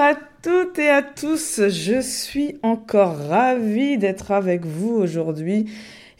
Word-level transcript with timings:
À 0.00 0.14
toutes 0.42 0.78
et 0.78 0.88
à 0.88 1.02
tous, 1.02 1.60
je 1.68 2.00
suis 2.00 2.56
encore 2.62 3.16
ravie 3.16 3.98
d'être 3.98 4.30
avec 4.30 4.64
vous 4.64 4.94
aujourd'hui 4.94 5.66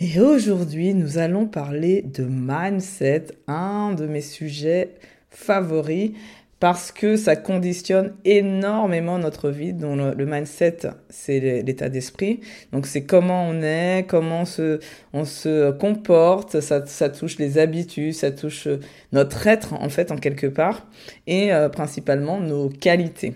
et 0.01 0.21
aujourd'hui, 0.21 0.93
nous 0.93 1.17
allons 1.17 1.47
parler 1.47 2.03
de 2.03 2.25
mindset, 2.25 3.29
un 3.47 3.95
de 3.95 4.07
mes 4.07 4.21
sujets 4.21 4.91
favoris 5.31 6.11
parce 6.59 6.93
que 6.93 7.17
ça 7.17 7.37
conditionne 7.37 8.13
énormément 8.27 9.19
notre 9.19 9.49
vie. 9.49 9.73
dont 9.73 9.97
le, 9.97 10.27
mindset, 10.27 10.81
c'est 11.09 11.63
l'état 11.63 11.89
d'esprit. 11.89 12.41
Donc 12.73 12.87
c'est 12.87 13.05
comment 13.05 13.49
on 13.49 13.63
est, 13.63 14.05
comment 14.07 14.43
on 14.43 14.45
se, 14.45 14.79
on 15.15 15.25
se 15.25 15.71
comporte, 15.71 16.61
ça, 16.61 17.09
touche 17.09 17.39
les 17.39 17.57
habitudes, 17.57 18.13
ça 18.13 18.31
touche 18.31 18.69
notre 19.13 19.47
être 19.47 19.73
en 19.73 19.89
fait 19.89 20.13
en 20.13 20.17
quelque 20.17 20.49
part, 20.49 20.87
et 21.27 21.55
euh, 21.55 21.71
principalement 21.71 22.41
nos 22.41 22.69
qualités. 22.69 23.33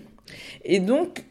Et 0.65 0.79
donc 0.79 1.23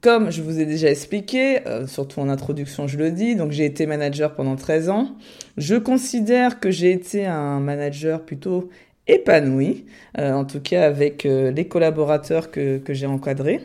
comme 0.00 0.30
je 0.30 0.42
vous 0.42 0.60
ai 0.60 0.66
déjà 0.66 0.90
expliqué, 0.90 1.66
euh, 1.66 1.86
surtout 1.86 2.20
en 2.20 2.28
introduction 2.28 2.86
je 2.86 2.96
le 2.96 3.10
dis, 3.10 3.34
donc 3.34 3.50
j'ai 3.50 3.64
été 3.64 3.86
manager 3.86 4.34
pendant 4.34 4.56
13 4.56 4.88
ans. 4.88 5.16
Je 5.56 5.74
considère 5.74 6.60
que 6.60 6.70
j'ai 6.70 6.92
été 6.92 7.26
un 7.26 7.60
manager 7.60 8.24
plutôt 8.24 8.68
épanoui, 9.08 9.86
euh, 10.18 10.32
en 10.32 10.44
tout 10.44 10.60
cas 10.60 10.84
avec 10.86 11.26
euh, 11.26 11.50
les 11.50 11.66
collaborateurs 11.66 12.50
que, 12.50 12.80
j'ai 12.88 13.06
encadrés. 13.06 13.60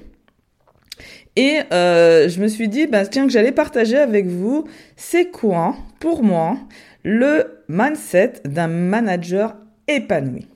Et 1.35 1.59
je 1.71 2.41
me 2.41 2.47
suis 2.47 2.67
dit, 2.67 2.87
bah, 2.87 3.05
tiens, 3.05 3.25
que 3.25 3.31
j'allais 3.31 3.53
partager 3.53 3.97
avec 3.97 4.25
vous, 4.25 4.65
c'est 4.97 5.31
quoi, 5.31 5.75
pour 5.99 6.23
moi, 6.23 6.57
le 7.03 7.63
mindset 7.69 8.33
d'un 8.45 8.67
manager 8.67 9.55
épanoui? 9.87 10.47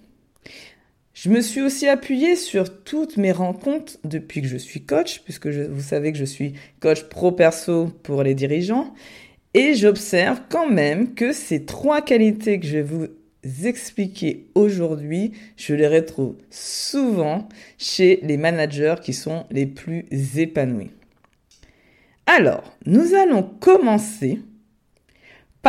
Je 1.15 1.29
me 1.29 1.39
suis 1.39 1.61
aussi 1.61 1.87
appuyée 1.87 2.35
sur 2.35 2.83
toutes 2.83 3.15
mes 3.15 3.31
rencontres 3.31 3.97
depuis 4.03 4.41
que 4.41 4.49
je 4.49 4.57
suis 4.57 4.83
coach, 4.83 5.21
puisque 5.23 5.47
vous 5.47 5.81
savez 5.81 6.11
que 6.11 6.17
je 6.17 6.25
suis 6.25 6.55
coach 6.81 7.03
pro-perso 7.03 7.87
pour 8.03 8.21
les 8.21 8.35
dirigeants. 8.35 8.93
Et 9.53 9.75
j'observe 9.75 10.41
quand 10.49 10.69
même 10.69 11.15
que 11.15 11.31
ces 11.31 11.63
trois 11.63 12.01
qualités 12.01 12.59
que 12.59 12.67
je 12.67 12.79
vais 12.79 12.81
vous 12.81 13.07
expliquer 13.63 14.47
aujourd'hui, 14.55 15.31
je 15.55 15.73
les 15.73 15.87
retrouve 15.87 16.35
souvent 16.49 17.47
chez 17.77 18.19
les 18.21 18.35
managers 18.35 18.95
qui 19.01 19.13
sont 19.13 19.45
les 19.51 19.67
plus 19.67 20.05
épanouis. 20.35 20.91
Alors, 22.25 22.75
nous 22.85 23.13
allons 23.13 23.43
commencer 23.43 24.39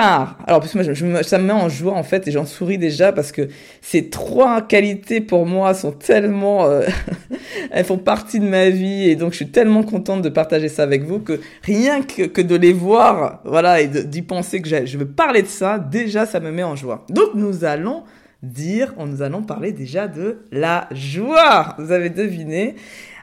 alors, 0.02 0.60
parce 0.60 0.76
je, 0.80 1.22
ça 1.22 1.38
me 1.38 1.44
met 1.44 1.52
en 1.52 1.68
joie, 1.68 1.94
en 1.94 2.02
fait, 2.02 2.28
et 2.28 2.30
j'en 2.30 2.44
souris 2.44 2.78
déjà 2.78 3.12
parce 3.12 3.32
que 3.32 3.48
ces 3.80 4.10
trois 4.10 4.62
qualités, 4.62 5.20
pour 5.20 5.46
moi, 5.46 5.74
sont 5.74 5.92
tellement, 5.92 6.66
euh, 6.66 6.82
elles 7.70 7.84
font 7.84 7.98
partie 7.98 8.40
de 8.40 8.46
ma 8.46 8.68
vie, 8.68 9.08
et 9.08 9.16
donc 9.16 9.32
je 9.32 9.36
suis 9.36 9.48
tellement 9.48 9.82
contente 9.82 10.22
de 10.22 10.28
partager 10.28 10.68
ça 10.68 10.82
avec 10.82 11.04
vous 11.04 11.20
que 11.20 11.40
rien 11.62 12.02
que, 12.02 12.24
que 12.24 12.42
de 12.42 12.56
les 12.56 12.72
voir, 12.72 13.40
voilà, 13.44 13.80
et 13.80 13.88
d'y 13.88 14.22
penser 14.22 14.60
que 14.60 14.68
je 14.68 14.98
veux 14.98 15.06
parler 15.08 15.42
de 15.42 15.48
ça, 15.48 15.78
déjà, 15.78 16.26
ça 16.26 16.40
me 16.40 16.50
met 16.50 16.62
en 16.62 16.76
joie. 16.76 17.06
Donc, 17.08 17.34
nous 17.34 17.64
allons 17.64 18.04
dire, 18.42 18.94
nous 18.98 19.22
allons 19.22 19.42
parler 19.42 19.72
déjà 19.72 20.08
de 20.08 20.38
la 20.52 20.88
joie. 20.92 21.74
Vous 21.78 21.92
avez 21.92 22.10
deviné. 22.10 22.76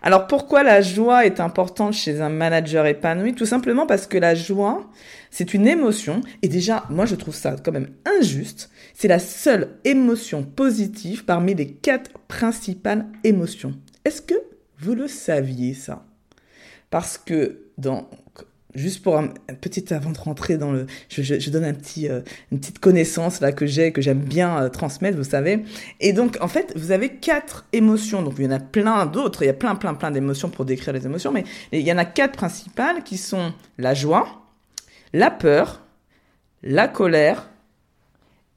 Alors 0.06 0.28
pourquoi 0.28 0.64
la 0.64 0.82
joie 0.82 1.26
est 1.26 1.40
importante 1.40 1.94
chez 1.94 2.20
un 2.20 2.28
manager 2.28 2.86
épanoui? 2.86 3.36
Tout 3.36 3.46
simplement 3.46 3.88
parce 3.88 4.06
que 4.06 4.18
la 4.18 4.36
joie, 4.36 4.90
c'est 5.32 5.54
une 5.54 5.66
émotion, 5.66 6.20
et 6.42 6.50
déjà, 6.50 6.84
moi 6.90 7.06
je 7.06 7.16
trouve 7.16 7.34
ça 7.34 7.56
quand 7.64 7.72
même 7.72 7.92
injuste, 8.20 8.70
c'est 8.94 9.08
la 9.08 9.20
seule 9.20 9.70
émotion 9.86 10.44
positive 10.44 11.24
parmi 11.24 11.56
les 11.56 11.72
quatre 11.72 12.12
principales 12.28 13.08
émotions. 13.24 13.74
Est-ce 14.04 14.22
que 14.22 14.36
vous 14.78 14.94
le 14.94 15.08
saviez 15.08 15.74
ça? 15.74 16.06
Parce 16.90 17.18
que 17.18 17.62
dans 17.78 18.10
juste 18.76 19.04
pour 19.04 19.18
un, 19.18 19.28
petit 19.62 19.94
avant 19.94 20.12
de 20.12 20.18
rentrer 20.18 20.58
dans 20.58 20.72
le 20.72 20.88
je, 21.10 21.50
donne 21.50 21.66
un 21.66 21.74
petit 21.74 22.10
euh, 22.10 22.22
une 22.52 22.60
petite 22.60 22.80
connaissance 22.80 23.42
là 23.42 23.52
que 23.52 23.66
j'ai 23.66 23.92
que 23.92 24.02
j'aime 24.02 24.20
bien 24.20 24.64
euh, 24.64 24.70
transmettre 24.70 25.18
vous 25.18 25.24
savez. 25.24 25.64
Et 26.00 26.14
donc 26.14 26.38
en 26.42 26.48
fait 26.48 26.74
vous 26.76 26.92
avez 26.92 27.10
quatre 27.10 27.66
émotions. 27.74 28.22
Donc 28.22 28.36
il 28.38 28.46
y 28.46 28.48
en 28.48 28.52
a 28.52 28.60
plein 28.60 29.06
d'autres. 29.06 29.44
Il 29.44 29.48
y 29.48 29.50
a 29.50 29.54
plein 29.54 29.76
plein 29.76 29.94
plein 29.94 30.12
d'émotions 30.12 30.50
pour 30.50 30.66
décrire 30.66 30.94
les 30.94 31.06
émotions. 31.06 31.32
Mais 31.32 31.44
il 31.72 31.82
y 31.82 31.92
en 31.92 31.98
a 31.98 32.06
quatre 32.06 32.34
principales 32.34 33.04
qui 33.04 33.18
sont 33.18 33.54
la 33.78 33.94
joie 33.94 34.40
la 35.14 35.30
peur 35.30 35.84
la 36.64 36.88
colère 36.88 37.50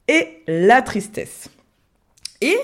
et 0.07 0.41
la 0.47 0.81
tristesse. 0.81 1.49
Et 2.41 2.57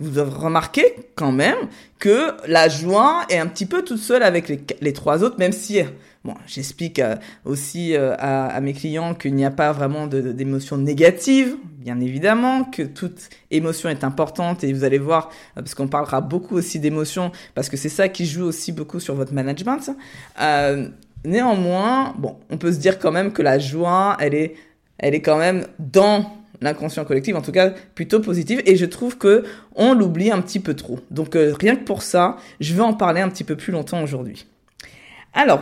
vous 0.00 0.18
avez 0.18 0.30
remarqué 0.30 0.84
quand 1.16 1.32
même 1.32 1.56
que 1.98 2.32
la 2.46 2.68
joie 2.68 3.24
est 3.28 3.38
un 3.38 3.46
petit 3.46 3.66
peu 3.66 3.82
toute 3.82 3.98
seule 3.98 4.22
avec 4.22 4.48
les, 4.80 4.92
trois 4.92 5.24
autres, 5.24 5.38
même 5.38 5.52
si 5.52 5.82
Bon, 6.24 6.34
j'explique 6.46 6.98
euh, 6.98 7.14
aussi 7.44 7.94
euh, 7.94 8.14
à, 8.18 8.60
mes 8.60 8.72
clients 8.72 9.14
qu'il 9.14 9.34
n'y 9.34 9.44
a 9.44 9.52
pas 9.52 9.70
vraiment 9.72 10.08
d'émotions 10.08 10.76
négatives, 10.76 11.56
bien 11.78 12.00
évidemment, 12.00 12.64
que 12.64 12.82
toute 12.82 13.28
émotion 13.52 13.88
est 13.88 14.02
importante 14.02 14.64
et 14.64 14.72
vous 14.72 14.82
allez 14.82 14.98
voir, 14.98 15.30
euh, 15.56 15.62
parce 15.62 15.74
qu'on 15.74 15.86
parlera 15.86 16.20
beaucoup 16.20 16.56
aussi 16.56 16.80
d'émotions, 16.80 17.30
parce 17.54 17.68
que 17.68 17.76
c'est 17.76 17.88
ça 17.88 18.08
qui 18.08 18.26
joue 18.26 18.44
aussi 18.44 18.72
beaucoup 18.72 18.98
sur 18.98 19.14
votre 19.14 19.32
management. 19.32 19.90
néanmoins, 21.24 22.14
bon, 22.18 22.36
on 22.50 22.58
peut 22.58 22.72
se 22.72 22.78
dire 22.78 22.98
quand 22.98 23.12
même 23.12 23.32
que 23.32 23.42
la 23.42 23.58
joie, 23.58 24.16
elle 24.18 24.34
est, 24.34 24.54
elle 24.98 25.14
est 25.14 25.22
quand 25.22 25.38
même 25.38 25.66
dans 25.78 26.32
l'inconscient 26.60 27.04
collectif, 27.04 27.34
en 27.36 27.42
tout 27.42 27.52
cas 27.52 27.70
plutôt 27.94 28.20
positive, 28.20 28.62
et 28.66 28.76
je 28.76 28.84
trouve 28.84 29.18
que 29.18 29.44
on 29.74 29.94
l'oublie 29.94 30.30
un 30.30 30.40
petit 30.40 30.60
peu 30.60 30.74
trop. 30.74 30.98
Donc 31.10 31.34
rien 31.34 31.76
que 31.76 31.84
pour 31.84 32.02
ça, 32.02 32.36
je 32.60 32.74
vais 32.74 32.82
en 32.82 32.94
parler 32.94 33.20
un 33.20 33.28
petit 33.28 33.44
peu 33.44 33.56
plus 33.56 33.72
longtemps 33.72 34.02
aujourd'hui. 34.02 34.46
Alors, 35.34 35.60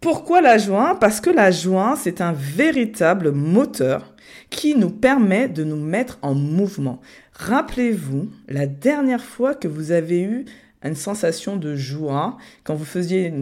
pourquoi 0.00 0.40
la 0.40 0.58
joie? 0.58 0.98
Parce 1.00 1.20
que 1.20 1.30
la 1.30 1.50
joie, 1.50 1.96
c'est 1.98 2.20
un 2.20 2.32
véritable 2.32 3.32
moteur 3.32 4.14
qui 4.50 4.74
nous 4.74 4.90
permet 4.90 5.48
de 5.48 5.64
nous 5.64 5.76
mettre 5.76 6.18
en 6.22 6.34
mouvement. 6.34 7.00
Rappelez-vous 7.32 8.30
la 8.48 8.66
dernière 8.66 9.24
fois 9.24 9.54
que 9.54 9.66
vous 9.68 9.92
avez 9.92 10.22
eu 10.22 10.44
une 10.82 10.94
sensation 10.94 11.56
de 11.56 11.74
joie 11.74 12.36
quand 12.62 12.74
vous 12.74 12.84
faisiez 12.84 13.32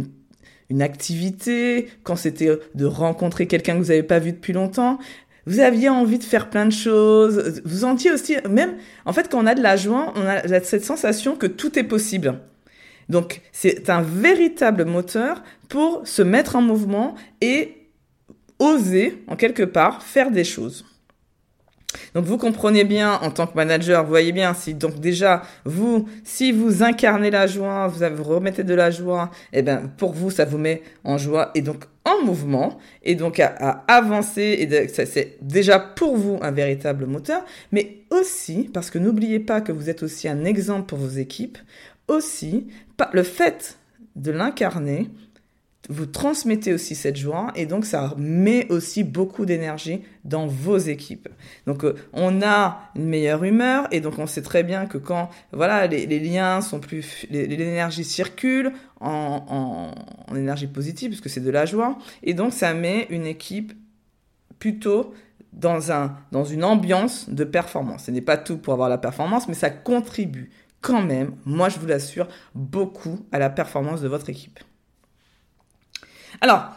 une, 0.71 0.81
activité, 0.81 1.88
quand 2.03 2.16
c'était 2.16 2.59
de 2.75 2.87
rencontrer 2.87 3.47
quelqu'un 3.47 3.75
que 3.75 3.81
vous 3.81 3.88
n'avez 3.88 4.03
pas 4.03 4.19
vu 4.19 4.32
depuis 4.32 4.54
longtemps. 4.54 4.98
Vous 5.47 5.60
aviez 5.60 5.88
envie 5.88 6.19
de 6.19 6.25
faire 6.25 6.50
plein 6.50 6.66
de 6.66 6.72
choses. 6.72 7.62
Vous 7.64 7.78
sentiez 7.78 8.12
aussi, 8.12 8.36
même, 8.48 8.76
en 9.04 9.12
fait, 9.12 9.28
quand 9.28 9.42
on 9.42 9.47
a 9.47 9.54
de 9.54 9.62
la 9.62 9.76
joie, 9.76 10.12
on 10.16 10.26
a 10.26 10.62
cette 10.62 10.84
sensation 10.84 11.36
que 11.36 11.47
tout 11.47 11.78
est 11.78 11.84
possible. 11.84 12.38
Donc 13.08 13.41
c'est 13.53 13.91
un 13.91 14.03
véritable 14.03 14.84
moteur 14.84 15.42
pour 15.69 16.06
se 16.06 16.22
mettre 16.22 16.56
en 16.56 16.62
mouvement 16.62 17.14
et 17.41 17.88
oser, 18.58 19.24
en 19.27 19.36
quelque 19.36 19.65
part, 19.65 20.03
faire 20.03 20.30
des 20.30 20.44
choses. 20.44 20.84
Donc 22.15 22.24
vous 22.24 22.39
comprenez 22.39 22.84
bien 22.84 23.15
en 23.15 23.30
tant 23.30 23.47
que 23.47 23.54
manager, 23.54 24.03
vous 24.03 24.10
voyez 24.10 24.33
bien 24.33 24.54
si 24.54 24.74
donc 24.74 25.00
déjà 25.00 25.42
vous 25.65 26.09
si 26.24 26.53
vous 26.53 26.83
incarnez 26.83 27.30
la 27.30 27.47
joie, 27.47 27.89
vous, 27.89 28.24
remettez 28.24 28.65
de 28.65 28.74
la 28.74 28.91
joie, 28.91 29.30
et 29.53 29.59
eh 29.59 29.62
ben 29.62 29.91
pour 29.97 30.12
vous 30.12 30.30
ça 30.30 30.44
vous 30.44 30.59
met 30.59 30.83
en 31.04 31.18
joie 31.18 31.50
et 31.54 31.62
donc 31.62 31.84
en 32.04 32.24
mouvement 32.24 32.78
et 33.03 33.15
donc 33.15 33.39
à, 33.41 33.84
avancer 33.89 34.42
et 34.42 34.89
c'est 34.89 35.39
déjà 35.41 35.78
pour 35.78 36.16
vous 36.16 36.39
un 36.42 36.50
véritable 36.50 37.06
moteur, 37.06 37.44
mais 37.71 37.98
aussi 38.10 38.71
parce 38.72 38.91
que 38.91 38.98
n'oubliez 38.98 39.41
pas 39.41 39.60
que 39.60 39.72
vous 39.72 39.89
êtes 39.89 40.03
aussi 40.03 40.28
un 40.28 40.44
exemple 40.44 40.86
pour 40.86 40.98
vos 40.98 41.09
équipes 41.09 41.59
aussi, 42.09 42.66
le 43.12 43.22
fait 43.22 43.78
de 44.16 44.30
l'incarner, 44.30 45.09
vous 45.88 46.06
transmettez 46.06 46.72
aussi 46.72 46.94
cette 46.94 47.16
joie 47.16 47.52
et 47.56 47.66
donc 47.66 47.84
ça 47.84 48.14
met 48.16 48.70
aussi 48.70 49.02
beaucoup 49.02 49.44
d'énergie 49.46 50.02
dans 50.24 50.46
vos 50.46 50.78
équipes. 50.78 51.28
Donc 51.66 51.84
euh, 51.84 51.94
on 52.12 52.40
a 52.42 52.90
une 52.94 53.06
meilleure 53.06 53.42
humeur 53.42 53.88
et 53.90 54.00
donc 54.00 54.18
on 54.18 54.26
sait 54.26 54.42
très 54.42 54.62
bien 54.62 54.86
que 54.86 54.98
quand 54.98 55.28
voilà 55.52 55.86
les, 55.88 56.20
liens 56.20 56.60
sont 56.60 56.78
plus, 56.78 57.26
l'énergie 57.30 58.04
circule 58.04 58.72
en, 59.00 59.92
énergie 60.36 60.68
positive 60.68 61.10
puisque 61.10 61.28
c'est 61.28 61.40
de 61.40 61.50
la 61.50 61.66
joie 61.66 61.98
et 62.22 62.34
donc 62.34 62.52
ça 62.52 62.74
met 62.74 63.06
une 63.10 63.26
équipe 63.26 63.72
plutôt 64.60 65.12
dans, 65.52 65.90
un, 65.90 66.16
dans 66.30 66.44
une 66.44 66.64
ambiance 66.64 67.28
de 67.28 67.44
performance. 67.44 68.04
Ce 68.04 68.10
n'est 68.12 68.20
pas 68.20 68.36
tout 68.36 68.56
pour 68.56 68.72
avoir 68.72 68.88
la 68.88 68.98
performance, 68.98 69.48
mais 69.48 69.54
ça 69.54 69.70
contribue 69.70 70.50
quand 70.80 71.02
même, 71.02 71.34
moi 71.44 71.68
je 71.68 71.78
vous 71.78 71.86
l'assure, 71.86 72.28
beaucoup 72.54 73.26
à 73.32 73.38
la 73.38 73.50
performance 73.50 74.00
de 74.00 74.08
votre 74.08 74.30
équipe. 74.30 74.60
Alors, 76.42 76.71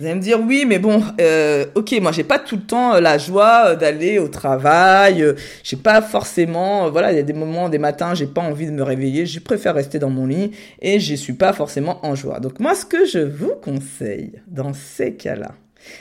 vous 0.00 0.06
allez 0.06 0.16
me 0.16 0.20
dire 0.20 0.40
oui, 0.40 0.64
mais 0.66 0.80
bon, 0.80 1.00
euh, 1.20 1.64
ok, 1.76 1.94
moi 2.02 2.10
j'ai 2.10 2.24
pas 2.24 2.40
tout 2.40 2.56
le 2.56 2.62
temps 2.62 2.94
euh, 2.94 3.00
la 3.00 3.18
joie 3.18 3.66
euh, 3.66 3.76
d'aller 3.76 4.18
au 4.18 4.26
travail. 4.26 5.22
Euh, 5.22 5.34
j'ai 5.62 5.76
pas 5.76 6.02
forcément, 6.02 6.90
voilà, 6.90 7.12
il 7.12 7.16
y 7.16 7.20
a 7.20 7.22
des 7.22 7.32
moments, 7.32 7.68
des 7.68 7.78
matins, 7.78 8.14
j'ai 8.14 8.26
pas 8.26 8.40
envie 8.40 8.66
de 8.66 8.72
me 8.72 8.82
réveiller. 8.82 9.24
Je 9.24 9.38
préfère 9.38 9.76
rester 9.76 10.00
dans 10.00 10.10
mon 10.10 10.26
lit 10.26 10.50
et 10.80 10.98
je 10.98 11.14
suis 11.14 11.34
pas 11.34 11.52
forcément 11.52 12.04
en 12.04 12.16
joie. 12.16 12.40
Donc 12.40 12.58
moi, 12.58 12.74
ce 12.74 12.84
que 12.84 13.06
je 13.06 13.20
vous 13.20 13.52
conseille 13.62 14.32
dans 14.48 14.72
ces 14.72 15.14
cas-là, 15.14 15.52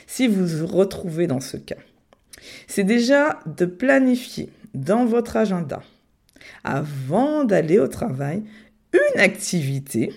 si 0.07 0.27
vous 0.27 0.47
vous 0.47 0.65
retrouvez 0.65 1.27
dans 1.27 1.41
ce 1.41 1.57
cas, 1.57 1.77
c'est 2.65 2.85
déjà 2.85 3.37
de 3.45 3.65
planifier 3.65 4.49
dans 4.73 5.05
votre 5.05 5.37
agenda 5.37 5.83
avant 6.63 7.43
d'aller 7.43 7.77
au 7.77 7.87
travail 7.87 8.41
une 8.93 9.19
activité 9.19 10.11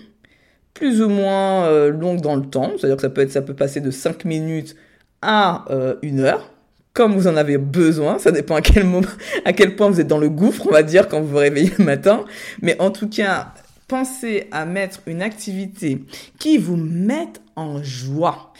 plus 0.75 1.01
ou 1.01 1.09
moins 1.09 1.65
euh, 1.65 1.89
longue 1.89 2.21
dans 2.21 2.35
le 2.35 2.45
temps, 2.45 2.73
c'est-à-dire 2.77 2.97
que 2.97 3.01
ça 3.01 3.09
peut, 3.09 3.21
être, 3.21 3.31
ça 3.31 3.41
peut 3.41 3.55
passer 3.55 3.81
de 3.81 3.89
5 3.89 4.25
minutes 4.25 4.75
à 5.23 5.65
euh, 5.71 5.95
une 6.03 6.19
heure, 6.19 6.51
comme 6.93 7.13
vous 7.13 7.27
en 7.27 7.35
avez 7.35 7.57
besoin, 7.57 8.19
ça 8.19 8.31
dépend 8.31 8.55
à 8.55 8.61
quel 8.61 8.83
moment, 8.83 9.07
à 9.45 9.53
quel 9.53 9.75
point 9.75 9.89
vous 9.89 9.99
êtes 9.99 10.07
dans 10.07 10.19
le 10.19 10.29
gouffre, 10.29 10.67
on 10.67 10.71
va 10.71 10.83
dire, 10.83 11.07
quand 11.07 11.19
vous 11.21 11.29
vous 11.29 11.37
réveillez 11.37 11.71
le 11.79 11.83
matin, 11.83 12.25
mais 12.61 12.79
en 12.79 12.91
tout 12.91 13.09
cas, 13.09 13.53
pensez 13.87 14.47
à 14.51 14.65
mettre 14.65 15.01
une 15.05 15.21
activité 15.21 16.03
qui 16.39 16.57
vous 16.57 16.77
mette 16.77 17.41
en 17.55 17.81
joie. 17.83 18.53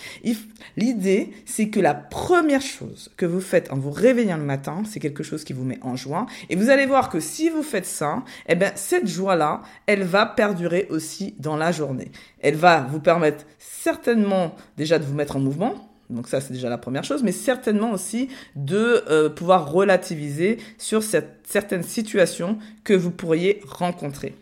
L'idée, 0.78 1.34
c'est 1.46 1.70
que 1.70 1.80
la 1.80 1.94
première 1.94 2.62
chose 2.62 3.12
que 3.18 3.26
vous 3.26 3.42
faites 3.42 3.72
en 3.72 3.78
vous 3.78 3.92
réveillant 3.92 4.38
le 4.38 4.44
matin, 4.44 4.84
c'est 4.86 5.00
quelque 5.00 5.24
chose 5.24 5.44
qui 5.44 5.54
vous 5.54 5.64
met 5.64 5.80
en 5.82 5.96
joie. 5.96 6.26
Et 6.50 6.56
vous 6.56 6.70
allez 6.70 6.86
voir 6.86 7.10
que 7.10 7.20
si 7.20 7.50
vous 7.50 7.64
faites 7.64 7.86
ça, 7.86 8.24
eh 8.48 8.56
ben, 8.56 8.72
cette 8.76 9.08
joie-là, 9.08 9.62
elle 9.86 10.04
va 10.04 10.26
perdurer 10.26 10.88
aussi 10.90 11.36
dans 11.40 11.58
la 11.58 11.72
journée. 11.72 12.12
Elle 12.40 12.56
va 12.56 12.82
vous 12.82 13.00
permettre 13.00 13.46
certainement 13.60 14.56
déjà 14.78 15.00
de 15.00 15.06
vous 15.06 15.14
mettre 15.14 15.36
en 15.36 15.40
mouvement, 15.40 15.92
donc 16.10 16.28
ça, 16.28 16.40
c'est 16.40 16.54
déjà 16.54 16.70
la 16.70 16.78
première 16.78 17.04
chose, 17.04 17.24
mais 17.24 17.32
certainement 17.32 17.92
aussi 17.92 18.30
de 18.56 19.04
euh, 19.10 19.30
pouvoir 19.30 19.72
relativiser 19.72 20.58
sur 20.78 21.02
certaines 21.02 21.84
situations 21.84 22.60
que 22.84 22.94
vous 22.94 23.12
pourriez 23.12 23.62
rencontrer. 23.68 24.36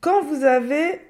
Quand 0.00 0.22
vous 0.22 0.44
avez, 0.44 1.00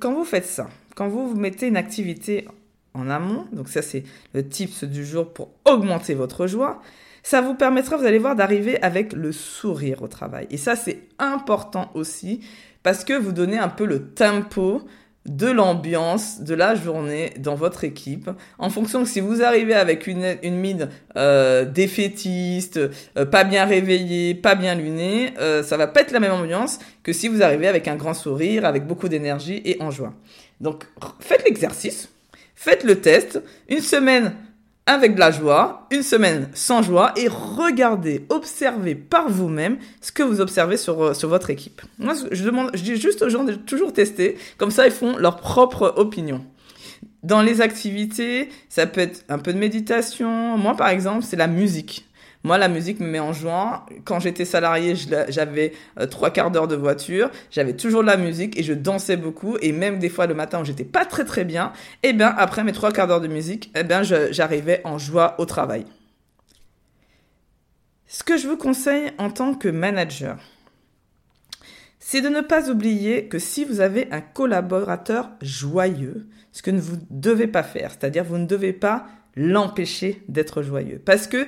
quand 0.00 0.12
vous 0.12 0.24
faites 0.24 0.46
ça, 0.46 0.68
quand 0.94 1.08
vous, 1.08 1.28
vous 1.28 1.36
mettez 1.36 1.66
une 1.66 1.76
activité 1.76 2.46
en 2.92 3.08
amont, 3.08 3.46
donc 3.52 3.68
ça 3.68 3.82
c'est 3.82 4.04
le 4.34 4.46
tips 4.46 4.84
du 4.84 5.04
jour 5.04 5.32
pour 5.32 5.50
augmenter 5.64 6.14
votre 6.14 6.46
joie, 6.46 6.82
ça 7.22 7.40
vous 7.40 7.54
permettra, 7.54 7.96
vous 7.96 8.04
allez 8.04 8.18
voir, 8.18 8.36
d'arriver 8.36 8.80
avec 8.82 9.14
le 9.14 9.32
sourire 9.32 10.02
au 10.02 10.08
travail. 10.08 10.46
Et 10.50 10.58
ça 10.58 10.76
c'est 10.76 11.02
important 11.18 11.90
aussi 11.94 12.40
parce 12.82 13.02
que 13.02 13.14
vous 13.14 13.32
donnez 13.32 13.58
un 13.58 13.68
peu 13.68 13.86
le 13.86 14.10
tempo 14.10 14.82
de 15.26 15.46
l'ambiance 15.46 16.40
de 16.42 16.54
la 16.54 16.74
journée 16.74 17.32
dans 17.38 17.54
votre 17.54 17.84
équipe 17.84 18.30
en 18.58 18.68
fonction 18.68 19.00
de 19.00 19.06
si 19.06 19.20
vous 19.20 19.42
arrivez 19.42 19.74
avec 19.74 20.06
une, 20.06 20.36
une 20.42 20.56
mine 20.56 20.90
euh, 21.16 21.64
défaitiste, 21.64 22.78
euh, 23.16 23.24
pas 23.24 23.44
bien 23.44 23.64
réveillée, 23.64 24.34
pas 24.34 24.54
bien 24.54 24.74
lunée, 24.74 25.32
euh, 25.38 25.62
ça 25.62 25.78
va 25.78 25.86
pas 25.86 26.02
être 26.02 26.12
la 26.12 26.20
même 26.20 26.32
ambiance 26.32 26.78
que 27.02 27.12
si 27.12 27.28
vous 27.28 27.42
arrivez 27.42 27.68
avec 27.68 27.88
un 27.88 27.96
grand 27.96 28.14
sourire, 28.14 28.66
avec 28.66 28.86
beaucoup 28.86 29.08
d'énergie 29.08 29.62
et 29.64 29.78
en 29.80 29.90
joie. 29.90 30.12
Donc 30.60 30.84
faites 31.20 31.44
l'exercice, 31.44 32.10
faites 32.54 32.84
le 32.84 33.00
test, 33.00 33.42
une 33.68 33.80
semaine 33.80 34.34
avec 34.86 35.14
de 35.14 35.20
la 35.20 35.30
joie, 35.30 35.86
une 35.90 36.02
semaine 36.02 36.50
sans 36.52 36.82
joie 36.82 37.12
et 37.16 37.28
regardez, 37.28 38.26
observez 38.28 38.94
par 38.94 39.30
vous-même 39.30 39.78
ce 40.00 40.12
que 40.12 40.22
vous 40.22 40.40
observez 40.40 40.76
sur, 40.76 41.02
euh, 41.02 41.14
sur 41.14 41.28
votre 41.28 41.50
équipe. 41.50 41.80
Moi, 41.98 42.14
je 42.30 42.44
demande, 42.44 42.70
je 42.74 42.82
dis 42.82 42.96
juste 42.96 43.22
aux 43.22 43.30
gens 43.30 43.44
de 43.44 43.54
toujours 43.54 43.92
tester, 43.92 44.36
comme 44.58 44.70
ça 44.70 44.86
ils 44.86 44.92
font 44.92 45.16
leur 45.16 45.36
propre 45.36 45.94
opinion. 45.96 46.44
Dans 47.22 47.40
les 47.40 47.62
activités, 47.62 48.50
ça 48.68 48.86
peut 48.86 49.00
être 49.00 49.24
un 49.30 49.38
peu 49.38 49.54
de 49.54 49.58
méditation. 49.58 50.58
Moi, 50.58 50.76
par 50.76 50.88
exemple, 50.88 51.24
c'est 51.24 51.36
la 51.36 51.46
musique. 51.46 52.06
Moi, 52.44 52.58
la 52.58 52.68
musique 52.68 53.00
me 53.00 53.06
met 53.06 53.20
en 53.20 53.32
joie. 53.32 53.86
Quand 54.04 54.20
j'étais 54.20 54.44
salarié, 54.44 54.94
j'avais 55.28 55.72
euh, 55.98 56.06
trois 56.06 56.30
quarts 56.30 56.50
d'heure 56.50 56.68
de 56.68 56.76
voiture. 56.76 57.30
J'avais 57.50 57.72
toujours 57.72 58.02
de 58.02 58.06
la 58.06 58.18
musique 58.18 58.58
et 58.58 58.62
je 58.62 58.74
dansais 58.74 59.16
beaucoup. 59.16 59.56
Et 59.62 59.72
même 59.72 59.98
des 59.98 60.10
fois, 60.10 60.26
le 60.26 60.34
matin 60.34 60.60
où 60.60 60.64
j'étais 60.64 60.84
pas 60.84 61.06
très 61.06 61.24
très 61.24 61.44
bien, 61.44 61.72
eh 62.02 62.12
bien, 62.12 62.28
après 62.36 62.62
mes 62.62 62.72
trois 62.72 62.92
quarts 62.92 63.06
d'heure 63.06 63.22
de 63.22 63.28
musique, 63.28 63.72
eh 63.74 63.82
bien, 63.82 64.02
j'arrivais 64.02 64.82
en 64.84 64.98
joie 64.98 65.36
au 65.38 65.46
travail. 65.46 65.86
Ce 68.06 68.22
que 68.22 68.36
je 68.36 68.46
vous 68.46 68.58
conseille 68.58 69.10
en 69.16 69.30
tant 69.30 69.54
que 69.54 69.68
manager, 69.68 70.38
c'est 71.98 72.20
de 72.20 72.28
ne 72.28 72.42
pas 72.42 72.68
oublier 72.68 73.26
que 73.28 73.38
si 73.38 73.64
vous 73.64 73.80
avez 73.80 74.06
un 74.12 74.20
collaborateur 74.20 75.30
joyeux, 75.40 76.26
ce 76.52 76.60
que 76.60 76.70
vous 76.70 76.96
ne 76.96 77.00
devez 77.08 77.46
pas 77.46 77.62
faire, 77.62 77.92
c'est-à-dire 77.92 78.22
vous 78.22 78.36
ne 78.36 78.46
devez 78.46 78.74
pas 78.74 79.06
l'empêcher 79.34 80.22
d'être 80.28 80.62
joyeux. 80.62 81.00
Parce 81.02 81.26
que 81.26 81.46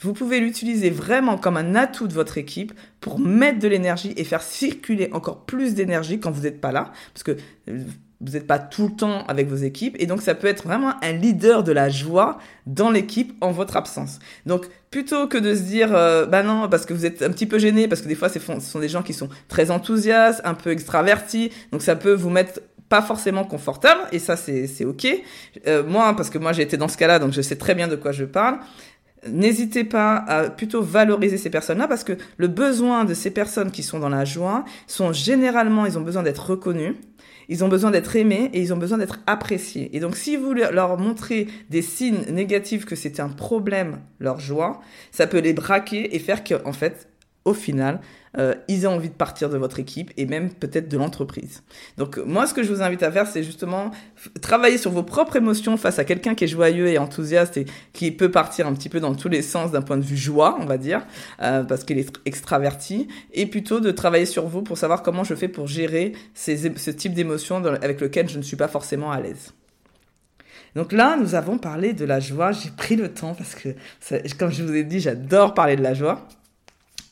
vous 0.00 0.12
pouvez 0.12 0.40
l'utiliser 0.40 0.90
vraiment 0.90 1.36
comme 1.36 1.56
un 1.56 1.74
atout 1.74 2.06
de 2.06 2.14
votre 2.14 2.38
équipe 2.38 2.72
pour 3.00 3.18
mettre 3.18 3.58
de 3.58 3.68
l'énergie 3.68 4.12
et 4.16 4.24
faire 4.24 4.42
circuler 4.42 5.08
encore 5.12 5.44
plus 5.44 5.74
d'énergie 5.74 6.20
quand 6.20 6.30
vous 6.30 6.42
n'êtes 6.42 6.60
pas 6.60 6.72
là, 6.72 6.92
parce 7.12 7.24
que 7.24 7.32
euh, 7.68 7.82
vous 8.20 8.32
n'êtes 8.32 8.46
pas 8.46 8.58
tout 8.58 8.88
le 8.88 8.96
temps 8.96 9.24
avec 9.26 9.48
vos 9.48 9.56
équipes, 9.56 9.96
et 9.98 10.06
donc 10.06 10.22
ça 10.22 10.34
peut 10.34 10.46
être 10.46 10.64
vraiment 10.64 10.92
un 11.02 11.12
leader 11.12 11.62
de 11.62 11.72
la 11.72 11.88
joie 11.88 12.38
dans 12.66 12.90
l'équipe 12.90 13.32
en 13.40 13.52
votre 13.52 13.76
absence. 13.76 14.18
Donc 14.46 14.66
plutôt 14.90 15.28
que 15.28 15.38
de 15.38 15.54
se 15.54 15.62
dire, 15.62 15.94
euh, 15.94 16.26
bah 16.26 16.42
non, 16.42 16.68
parce 16.68 16.86
que 16.86 16.94
vous 16.94 17.06
êtes 17.06 17.22
un 17.22 17.30
petit 17.30 17.46
peu 17.46 17.58
gêné, 17.58 17.88
parce 17.88 18.00
que 18.00 18.08
des 18.08 18.14
fois 18.14 18.28
ce 18.28 18.38
sont 18.38 18.78
des 18.80 18.88
gens 18.88 19.02
qui 19.02 19.14
sont 19.14 19.28
très 19.48 19.70
enthousiastes, 19.70 20.40
un 20.44 20.54
peu 20.54 20.70
extravertis, 20.70 21.50
donc 21.72 21.82
ça 21.82 21.96
peut 21.96 22.14
vous 22.14 22.30
mettre 22.30 22.60
pas 22.88 23.02
forcément 23.02 23.44
confortable 23.44 24.00
et 24.12 24.18
ça 24.18 24.36
c'est 24.36 24.84
ok 24.84 25.06
euh, 25.66 25.84
moi 25.84 26.16
parce 26.16 26.30
que 26.30 26.38
moi 26.38 26.52
j'ai 26.52 26.62
été 26.62 26.76
dans 26.76 26.88
ce 26.88 26.96
cas-là 26.96 27.18
donc 27.18 27.32
je 27.32 27.42
sais 27.42 27.56
très 27.56 27.74
bien 27.74 27.86
de 27.86 27.96
quoi 27.96 28.12
je 28.12 28.24
parle 28.24 28.60
N'hésitez 29.26 29.84
pas 29.84 30.16
à 30.16 30.50
plutôt 30.50 30.82
valoriser 30.82 31.38
ces 31.38 31.50
personnes-là 31.50 31.88
parce 31.88 32.04
que 32.04 32.12
le 32.36 32.46
besoin 32.46 33.04
de 33.04 33.14
ces 33.14 33.30
personnes 33.30 33.70
qui 33.70 33.82
sont 33.82 33.98
dans 33.98 34.08
la 34.08 34.24
joie 34.24 34.64
sont 34.86 35.12
généralement, 35.12 35.86
ils 35.86 35.98
ont 35.98 36.02
besoin 36.02 36.22
d'être 36.22 36.50
reconnus, 36.50 36.94
ils 37.48 37.64
ont 37.64 37.68
besoin 37.68 37.90
d'être 37.90 38.14
aimés 38.14 38.50
et 38.52 38.60
ils 38.60 38.72
ont 38.72 38.76
besoin 38.76 38.98
d'être 38.98 39.18
appréciés. 39.26 39.90
Et 39.96 40.00
donc 40.00 40.16
si 40.16 40.36
vous 40.36 40.52
leur 40.52 40.98
montrez 40.98 41.48
des 41.70 41.82
signes 41.82 42.26
négatifs 42.30 42.84
que 42.84 42.94
c'est 42.94 43.18
un 43.18 43.28
problème, 43.28 43.98
leur 44.20 44.38
joie, 44.38 44.80
ça 45.10 45.26
peut 45.26 45.40
les 45.40 45.52
braquer 45.52 46.14
et 46.14 46.18
faire 46.18 46.44
qu'en 46.44 46.72
fait, 46.72 47.08
au 47.44 47.54
final, 47.54 48.00
euh, 48.36 48.54
ils 48.68 48.86
ont 48.86 48.92
envie 48.92 49.08
de 49.08 49.14
partir 49.14 49.48
de 49.48 49.56
votre 49.56 49.78
équipe 49.78 50.10
et 50.16 50.26
même 50.26 50.50
peut-être 50.50 50.88
de 50.88 50.96
l'entreprise. 50.96 51.62
Donc 51.96 52.18
moi, 52.18 52.46
ce 52.46 52.54
que 52.54 52.62
je 52.62 52.72
vous 52.72 52.82
invite 52.82 53.02
à 53.02 53.10
faire, 53.10 53.26
c'est 53.26 53.42
justement 53.42 53.90
travailler 54.42 54.78
sur 54.78 54.90
vos 54.90 55.02
propres 55.02 55.36
émotions 55.36 55.76
face 55.76 55.98
à 55.98 56.04
quelqu'un 56.04 56.34
qui 56.34 56.44
est 56.44 56.48
joyeux 56.48 56.88
et 56.88 56.98
enthousiaste 56.98 57.56
et 57.56 57.66
qui 57.92 58.10
peut 58.10 58.30
partir 58.30 58.66
un 58.66 58.74
petit 58.74 58.88
peu 58.88 59.00
dans 59.00 59.14
tous 59.14 59.28
les 59.28 59.42
sens 59.42 59.72
d'un 59.72 59.82
point 59.82 59.96
de 59.96 60.04
vue 60.04 60.16
joie, 60.16 60.58
on 60.60 60.66
va 60.66 60.78
dire, 60.78 61.06
euh, 61.42 61.62
parce 61.64 61.84
qu'il 61.84 61.98
est 61.98 62.10
extraverti, 62.24 63.08
et 63.32 63.46
plutôt 63.46 63.80
de 63.80 63.90
travailler 63.90 64.26
sur 64.26 64.46
vous 64.46 64.62
pour 64.62 64.78
savoir 64.78 65.02
comment 65.02 65.24
je 65.24 65.34
fais 65.34 65.48
pour 65.48 65.66
gérer 65.66 66.12
ces, 66.34 66.76
ce 66.76 66.90
type 66.90 67.14
d'émotions 67.14 67.64
avec 67.64 68.00
lequel 68.00 68.28
je 68.28 68.38
ne 68.38 68.42
suis 68.42 68.56
pas 68.56 68.68
forcément 68.68 69.10
à 69.10 69.20
l'aise. 69.20 69.52
Donc 70.74 70.92
là, 70.92 71.16
nous 71.16 71.34
avons 71.34 71.58
parlé 71.58 71.92
de 71.92 72.04
la 72.04 72.20
joie. 72.20 72.52
J'ai 72.52 72.70
pris 72.70 72.96
le 72.96 73.12
temps 73.12 73.34
parce 73.34 73.54
que, 73.54 73.70
comme 74.38 74.52
je 74.52 74.62
vous 74.62 74.74
ai 74.74 74.84
dit, 74.84 75.00
j'adore 75.00 75.54
parler 75.54 75.76
de 75.76 75.82
la 75.82 75.94
joie. 75.94 76.28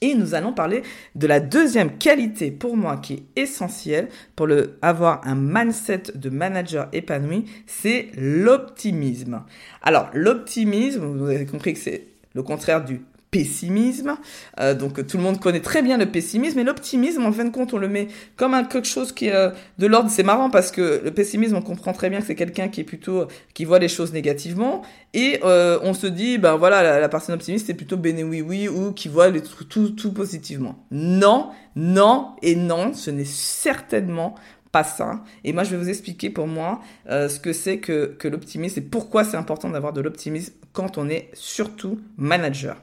Et 0.02 0.14
nous 0.14 0.34
allons 0.34 0.52
parler 0.52 0.82
de 1.14 1.26
la 1.26 1.40
deuxième 1.40 1.96
qualité 1.96 2.50
pour 2.50 2.76
moi 2.76 2.98
qui 2.98 3.14
est 3.14 3.40
essentielle 3.42 4.08
pour 4.34 4.48
avoir 4.82 5.26
un 5.26 5.34
mindset 5.34 6.12
de 6.14 6.28
manager 6.28 6.88
épanoui, 6.92 7.46
c'est 7.66 8.10
l'optimisme. 8.16 9.42
Alors 9.82 10.10
l'optimisme, 10.12 11.04
vous 11.04 11.26
avez 11.26 11.46
compris 11.46 11.72
que 11.72 11.78
c'est 11.78 12.08
le 12.34 12.42
contraire 12.42 12.84
du 12.84 13.00
pessimisme. 13.36 14.16
Euh, 14.60 14.74
donc 14.74 15.06
tout 15.06 15.18
le 15.18 15.22
monde 15.22 15.38
connaît 15.38 15.60
très 15.60 15.82
bien 15.82 15.98
le 15.98 16.06
pessimisme 16.06 16.58
et 16.58 16.64
l'optimisme, 16.64 17.26
en 17.26 17.32
fin 17.32 17.44
de 17.44 17.50
compte, 17.50 17.74
on 17.74 17.78
le 17.78 17.88
met 17.88 18.08
comme 18.36 18.54
un, 18.54 18.64
quelque 18.64 18.88
chose 18.88 19.12
qui 19.12 19.26
est 19.26 19.34
euh, 19.34 19.50
de 19.78 19.86
l'ordre. 19.86 20.08
C'est 20.10 20.22
marrant 20.22 20.48
parce 20.48 20.70
que 20.70 21.02
le 21.04 21.10
pessimisme, 21.10 21.56
on 21.56 21.62
comprend 21.62 21.92
très 21.92 22.08
bien 22.08 22.20
que 22.20 22.26
c'est 22.26 22.34
quelqu'un 22.34 22.68
qui 22.68 22.80
est 22.80 22.84
plutôt 22.84 23.26
qui 23.52 23.66
voit 23.66 23.78
les 23.78 23.88
choses 23.88 24.14
négativement 24.14 24.82
et 25.12 25.40
euh, 25.44 25.78
on 25.82 25.92
se 25.92 26.06
dit 26.06 26.38
ben 26.38 26.56
voilà 26.56 26.98
la, 26.98 27.08
personne 27.08 27.34
optimiste 27.34 27.66
c'est 27.66 27.74
plutôt 27.74 27.96
béné 27.96 28.24
oui 28.24 28.40
oui 28.40 28.68
ou 28.68 28.92
qui 28.92 29.08
voit 29.08 29.28
les, 29.28 29.42
tout, 29.42 29.90
tout 29.90 30.12
positivement. 30.12 30.86
Non, 30.90 31.50
non 31.74 32.30
et 32.40 32.56
non, 32.56 32.94
ce 32.94 33.10
n'est 33.10 33.26
certainement 33.26 34.34
pas 34.72 34.84
ça. 34.84 35.22
Et 35.44 35.52
moi, 35.52 35.62
je 35.62 35.70
vais 35.70 35.76
vous 35.76 35.88
expliquer 35.88 36.30
pour 36.30 36.46
moi 36.46 36.80
ce 37.08 37.38
que 37.38 37.52
c'est 37.52 37.78
que, 37.78 38.16
que 38.18 38.28
l'optimisme 38.28 38.80
et 38.80 38.82
pourquoi 38.82 39.24
c'est 39.24 39.36
important 39.36 39.70
d'avoir 39.70 39.92
de 39.92 40.00
l'optimisme 40.00 40.52
quand 40.72 40.98
on 40.98 41.08
est 41.08 41.30
surtout 41.32 41.98
manager. 42.16 42.76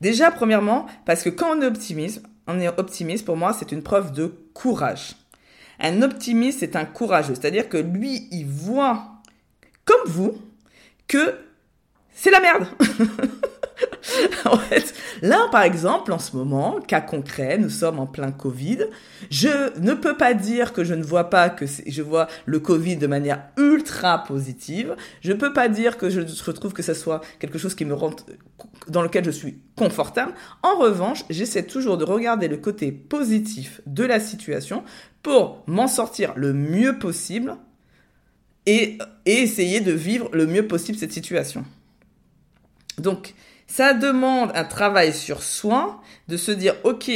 Déjà, 0.00 0.30
premièrement, 0.30 0.86
parce 1.04 1.22
que 1.22 1.30
quand 1.30 1.56
on 1.56 1.62
est 1.62 1.66
optimiste, 1.66 2.22
on 2.46 2.60
est 2.60 2.68
optimiste, 2.68 3.24
pour 3.24 3.36
moi, 3.36 3.52
c'est 3.58 3.72
une 3.72 3.82
preuve 3.82 4.12
de 4.12 4.26
courage. 4.52 5.16
Un 5.80 6.02
optimiste, 6.02 6.60
c'est 6.60 6.76
un 6.76 6.84
courageux. 6.84 7.34
C'est-à-dire 7.34 7.68
que 7.68 7.78
lui, 7.78 8.28
il 8.30 8.46
voit, 8.46 9.08
comme 9.84 10.06
vous, 10.06 10.34
que 11.08 11.34
c'est 12.14 12.30
la 12.30 12.40
merde. 12.40 12.66
là, 15.22 15.48
par 15.50 15.62
exemple, 15.62 16.12
en 16.12 16.18
ce 16.18 16.36
moment, 16.36 16.80
cas 16.80 17.00
concret, 17.00 17.58
nous 17.58 17.70
sommes 17.70 17.98
en 17.98 18.06
plein 18.06 18.32
Covid. 18.32 18.86
Je 19.30 19.78
ne 19.80 19.94
peux 19.94 20.16
pas 20.16 20.34
dire 20.34 20.72
que 20.72 20.84
je 20.84 20.94
ne 20.94 21.02
vois 21.02 21.30
pas 21.30 21.50
que 21.50 21.64
je 21.66 22.02
vois 22.02 22.28
le 22.46 22.60
Covid 22.60 22.96
de 22.96 23.06
manière 23.06 23.42
ultra 23.56 24.22
positive. 24.24 24.96
Je 25.22 25.32
ne 25.32 25.38
peux 25.38 25.52
pas 25.52 25.68
dire 25.68 25.98
que 25.98 26.10
je 26.10 26.20
retrouve 26.44 26.72
que 26.72 26.82
ce 26.82 26.94
soit 26.94 27.20
quelque 27.38 27.58
chose 27.58 27.74
qui 27.74 27.84
me 27.84 27.94
rend, 27.94 28.14
dans 28.88 29.02
lequel 29.02 29.24
je 29.24 29.30
suis 29.30 29.58
confortable. 29.76 30.34
En 30.62 30.76
revanche, 30.76 31.24
j'essaie 31.30 31.64
toujours 31.64 31.98
de 31.98 32.04
regarder 32.04 32.48
le 32.48 32.56
côté 32.56 32.92
positif 32.92 33.80
de 33.86 34.04
la 34.04 34.20
situation 34.20 34.84
pour 35.22 35.62
m'en 35.66 35.88
sortir 35.88 36.32
le 36.36 36.52
mieux 36.52 36.98
possible 36.98 37.56
et 38.66 38.98
essayer 39.26 39.80
de 39.80 39.92
vivre 39.92 40.28
le 40.32 40.46
mieux 40.46 40.66
possible 40.66 40.98
cette 40.98 41.12
situation. 41.12 41.64
Donc, 42.98 43.34
ça 43.66 43.94
demande 43.94 44.50
un 44.54 44.64
travail 44.64 45.12
sur 45.12 45.42
soi, 45.42 46.00
de 46.28 46.36
se 46.36 46.52
dire, 46.52 46.74
OK, 46.84 47.10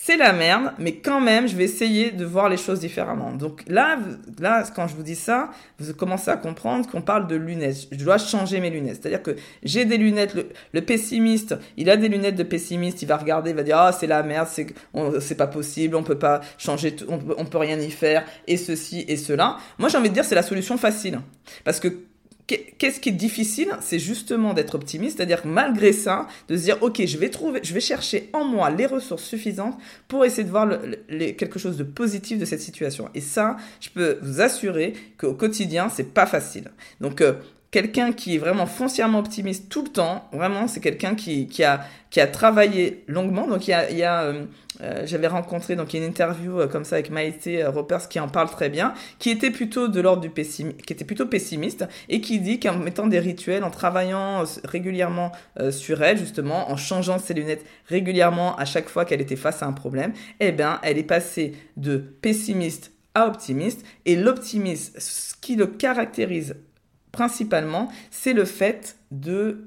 c'est 0.00 0.16
la 0.16 0.32
merde, 0.32 0.72
mais 0.78 0.94
quand 0.94 1.20
même, 1.20 1.48
je 1.48 1.56
vais 1.56 1.64
essayer 1.64 2.12
de 2.12 2.24
voir 2.24 2.48
les 2.48 2.56
choses 2.56 2.78
différemment. 2.78 3.32
Donc 3.32 3.64
là, 3.66 3.98
là, 4.38 4.62
quand 4.74 4.86
je 4.86 4.94
vous 4.94 5.02
dis 5.02 5.16
ça, 5.16 5.50
vous 5.80 5.92
commencez 5.92 6.30
à 6.30 6.36
comprendre 6.36 6.88
qu'on 6.88 7.02
parle 7.02 7.26
de 7.26 7.34
lunettes. 7.34 7.88
Je 7.90 8.04
dois 8.04 8.16
changer 8.16 8.60
mes 8.60 8.70
lunettes. 8.70 9.00
C'est-à-dire 9.02 9.22
que 9.24 9.34
j'ai 9.64 9.84
des 9.86 9.98
lunettes. 9.98 10.36
Le, 10.72 10.80
pessimiste, 10.82 11.56
il 11.76 11.90
a 11.90 11.96
des 11.96 12.08
lunettes 12.08 12.36
de 12.36 12.44
pessimiste. 12.44 13.02
Il 13.02 13.08
va 13.08 13.16
regarder, 13.16 13.50
il 13.50 13.56
va 13.56 13.64
dire 13.64 13.76
ah 13.76 13.90
c'est 13.90 14.06
la 14.06 14.22
merde, 14.22 14.46
c'est 14.48 14.72
c'est 15.20 15.34
pas 15.34 15.48
possible, 15.48 15.96
on 15.96 16.04
peut 16.04 16.18
pas 16.18 16.42
changer, 16.58 16.94
on 17.08 17.18
on 17.36 17.44
peut 17.44 17.58
rien 17.58 17.78
y 17.78 17.90
faire 17.90 18.24
et 18.46 18.56
ceci 18.56 19.04
et 19.08 19.16
cela. 19.16 19.56
Moi, 19.78 19.88
j'ai 19.88 19.98
envie 19.98 20.10
de 20.10 20.14
dire 20.14 20.24
c'est 20.24 20.36
la 20.36 20.44
solution 20.44 20.78
facile 20.78 21.20
parce 21.64 21.80
que 21.80 21.88
Qu'est-ce 22.48 22.98
qui 22.98 23.10
est 23.10 23.12
difficile, 23.12 23.68
c'est 23.82 23.98
justement 23.98 24.54
d'être 24.54 24.74
optimiste, 24.74 25.18
c'est-à-dire 25.18 25.42
malgré 25.44 25.92
ça, 25.92 26.26
de 26.48 26.56
se 26.56 26.62
dire 26.62 26.78
ok, 26.80 27.04
je 27.04 27.18
vais 27.18 27.28
trouver, 27.28 27.60
je 27.62 27.74
vais 27.74 27.80
chercher 27.80 28.30
en 28.32 28.44
moi 28.44 28.70
les 28.70 28.86
ressources 28.86 29.24
suffisantes 29.24 29.76
pour 30.08 30.24
essayer 30.24 30.44
de 30.44 30.50
voir 30.50 30.66
quelque 31.08 31.58
chose 31.58 31.76
de 31.76 31.84
positif 31.84 32.38
de 32.38 32.46
cette 32.46 32.62
situation. 32.62 33.10
Et 33.14 33.20
ça, 33.20 33.58
je 33.80 33.90
peux 33.90 34.18
vous 34.22 34.40
assurer 34.40 34.94
qu'au 35.18 35.34
quotidien, 35.34 35.90
c'est 35.90 36.14
pas 36.14 36.24
facile. 36.24 36.70
Donc 37.02 37.20
euh, 37.20 37.34
quelqu'un 37.70 38.12
qui 38.12 38.36
est 38.36 38.38
vraiment 38.38 38.66
foncièrement 38.66 39.18
optimiste 39.18 39.68
tout 39.68 39.82
le 39.82 39.88
temps, 39.88 40.28
vraiment, 40.32 40.68
c'est 40.68 40.80
quelqu'un 40.80 41.14
qui, 41.14 41.46
qui, 41.48 41.64
a, 41.64 41.80
qui 42.10 42.20
a 42.20 42.26
travaillé 42.26 43.04
longuement. 43.08 43.46
Donc, 43.46 43.68
il 43.68 43.72
y 43.72 44.02
a, 44.02 44.22
euh, 44.22 44.44
euh, 44.80 45.02
j'avais 45.04 45.26
rencontré 45.26 45.76
donc 45.76 45.92
une 45.92 46.02
interview 46.02 46.60
euh, 46.60 46.66
comme 46.66 46.84
ça 46.84 46.96
avec 46.96 47.10
Maïté 47.10 47.64
Ropers 47.66 48.08
qui 48.08 48.20
en 48.20 48.28
parle 48.28 48.48
très 48.48 48.70
bien, 48.70 48.94
qui 49.18 49.30
était 49.30 49.50
plutôt 49.50 49.88
de 49.88 50.00
l'ordre 50.00 50.22
du 50.22 50.30
pessimiste, 50.30 50.80
qui 50.82 50.92
était 50.94 51.04
plutôt 51.04 51.26
pessimiste 51.26 51.86
et 52.08 52.22
qui 52.22 52.40
dit 52.40 52.58
qu'en 52.58 52.78
mettant 52.78 53.06
des 53.06 53.20
rituels, 53.20 53.64
en 53.64 53.70
travaillant 53.70 54.44
régulièrement 54.64 55.32
sur 55.70 56.02
elle, 56.02 56.16
justement, 56.16 56.70
en 56.70 56.76
changeant 56.76 57.18
ses 57.18 57.34
lunettes 57.34 57.64
régulièrement 57.86 58.56
à 58.56 58.64
chaque 58.64 58.88
fois 58.88 59.04
qu'elle 59.04 59.20
était 59.20 59.36
face 59.36 59.62
à 59.62 59.66
un 59.66 59.72
problème, 59.72 60.12
eh 60.40 60.52
ben, 60.52 60.78
elle 60.82 60.96
est 60.96 61.02
passée 61.02 61.52
de 61.76 61.98
pessimiste 61.98 62.92
à 63.14 63.26
optimiste. 63.26 63.84
Et 64.06 64.16
l'optimisme, 64.16 64.94
ce 64.98 65.34
qui 65.40 65.56
le 65.56 65.66
caractérise 65.66 66.56
principalement, 67.12 67.90
c'est 68.10 68.32
le 68.32 68.44
fait 68.44 68.96
de 69.10 69.64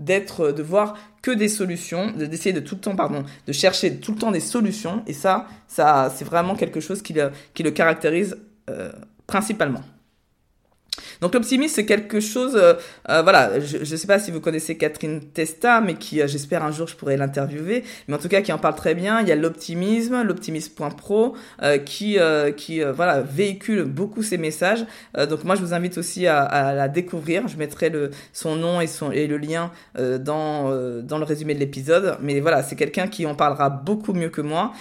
d'être 0.00 0.50
de 0.50 0.62
voir 0.62 0.98
que 1.22 1.30
des 1.30 1.48
solutions, 1.48 2.10
d'essayer 2.10 2.52
de 2.52 2.60
tout 2.60 2.74
le 2.74 2.80
temps 2.80 2.96
pardon, 2.96 3.24
de 3.46 3.52
chercher 3.52 3.96
tout 3.96 4.12
le 4.12 4.18
temps 4.18 4.32
des 4.32 4.40
solutions 4.40 5.02
et 5.06 5.12
ça 5.12 5.46
ça 5.68 6.12
c'est 6.14 6.24
vraiment 6.24 6.56
quelque 6.56 6.80
chose 6.80 7.00
qui 7.00 7.14
le, 7.14 7.70
caractérise 7.70 8.36
euh, 8.68 8.92
principalement. 9.26 9.82
Donc 11.20 11.34
l'optimisme, 11.34 11.74
c'est 11.74 11.86
quelque 11.86 12.20
chose, 12.20 12.56
euh, 12.56 12.74
euh, 13.08 13.22
voilà, 13.22 13.60
je 13.60 13.78
ne 13.78 13.84
sais 13.84 14.06
pas 14.06 14.18
si 14.18 14.30
vous 14.30 14.40
connaissez 14.40 14.76
Catherine 14.76 15.20
Testa, 15.20 15.80
mais 15.80 15.94
qui, 15.94 16.20
euh, 16.20 16.26
j'espère 16.26 16.62
un 16.62 16.70
jour, 16.70 16.86
je 16.86 16.96
pourrais 16.96 17.16
l'interviewer, 17.16 17.84
mais 18.08 18.14
en 18.14 18.18
tout 18.18 18.28
cas 18.28 18.42
qui 18.42 18.52
en 18.52 18.58
parle 18.58 18.74
très 18.74 18.94
bien. 18.94 19.20
Il 19.20 19.28
y 19.28 19.32
a 19.32 19.36
l'optimisme, 19.36 20.22
l'optimisme.pro, 20.22 21.34
qui, 21.84 22.18
qui 22.56 22.82
voilà, 22.82 23.20
véhicule 23.20 23.84
beaucoup 23.84 24.22
ces 24.22 24.38
messages. 24.38 24.84
donc 25.16 25.44
moi, 25.44 25.54
je 25.54 25.60
vous 25.60 25.74
invite 25.74 25.98
aussi 25.98 26.26
à, 26.26 26.42
à, 26.42 26.74
la 26.74 26.88
découvrir. 26.88 27.48
Je 27.48 27.56
mettrai 27.56 27.90
le, 27.90 28.10
son 28.32 28.56
nom 28.56 28.80
et, 28.80 28.86
son, 28.86 29.10
et 29.10 29.26
le 29.26 29.38
lien 29.38 29.70
dans, 29.96 30.70
dans 31.02 31.18
le 31.18 31.24
résumé 31.24 31.54
de 31.54 31.60
l'épisode. 31.60 32.18
Mais 32.20 32.40
voilà, 32.40 32.62
c'est 32.62 32.76
quelqu'un 32.76 33.06
qui 33.06 33.26
en 33.26 33.34
parlera 33.34 33.70
beaucoup 33.70 34.12
mieux 34.12 34.30
que 34.30 34.40
moi. 34.40 34.72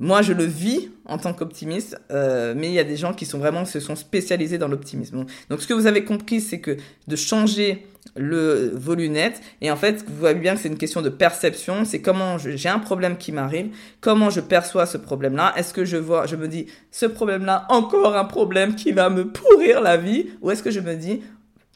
Moi, 0.00 0.22
je 0.22 0.32
le 0.32 0.44
vis 0.44 0.88
en 1.04 1.18
tant 1.18 1.34
qu'optimiste, 1.34 2.00
euh, 2.10 2.54
mais 2.56 2.68
il 2.68 2.72
y 2.72 2.78
a 2.78 2.84
des 2.84 2.96
gens 2.96 3.12
qui 3.12 3.26
sont 3.26 3.38
vraiment 3.38 3.66
se 3.66 3.80
sont 3.80 3.96
spécialisés 3.96 4.56
dans 4.56 4.66
l'optimisme. 4.66 5.26
Donc, 5.50 5.60
ce 5.60 5.66
que 5.66 5.74
vous 5.74 5.86
avez 5.86 6.04
compris, 6.04 6.40
c'est 6.40 6.58
que 6.58 6.78
de 7.06 7.16
changer 7.16 7.86
le 8.16 8.72
vos 8.74 8.94
lunettes 8.94 9.42
et 9.60 9.70
en 9.70 9.76
fait, 9.76 10.04
vous 10.08 10.16
voyez 10.16 10.38
bien 10.38 10.54
que 10.54 10.60
c'est 10.62 10.68
une 10.68 10.78
question 10.78 11.02
de 11.02 11.10
perception. 11.10 11.84
C'est 11.84 12.00
comment 12.00 12.38
j'ai 12.38 12.68
un 12.70 12.78
problème 12.78 13.18
qui 13.18 13.30
m'arrive, 13.30 13.76
comment 14.00 14.30
je 14.30 14.40
perçois 14.40 14.86
ce 14.86 14.96
problème-là. 14.96 15.52
Est-ce 15.56 15.74
que 15.74 15.84
je 15.84 15.98
vois, 15.98 16.26
je 16.26 16.36
me 16.36 16.48
dis, 16.48 16.66
ce 16.90 17.04
problème-là, 17.04 17.66
encore 17.68 18.16
un 18.16 18.24
problème 18.24 18.74
qui 18.74 18.92
va 18.92 19.10
me 19.10 19.28
pourrir 19.30 19.82
la 19.82 19.98
vie, 19.98 20.30
ou 20.40 20.50
est-ce 20.50 20.62
que 20.62 20.70
je 20.70 20.80
me 20.80 20.94
dis, 20.94 21.20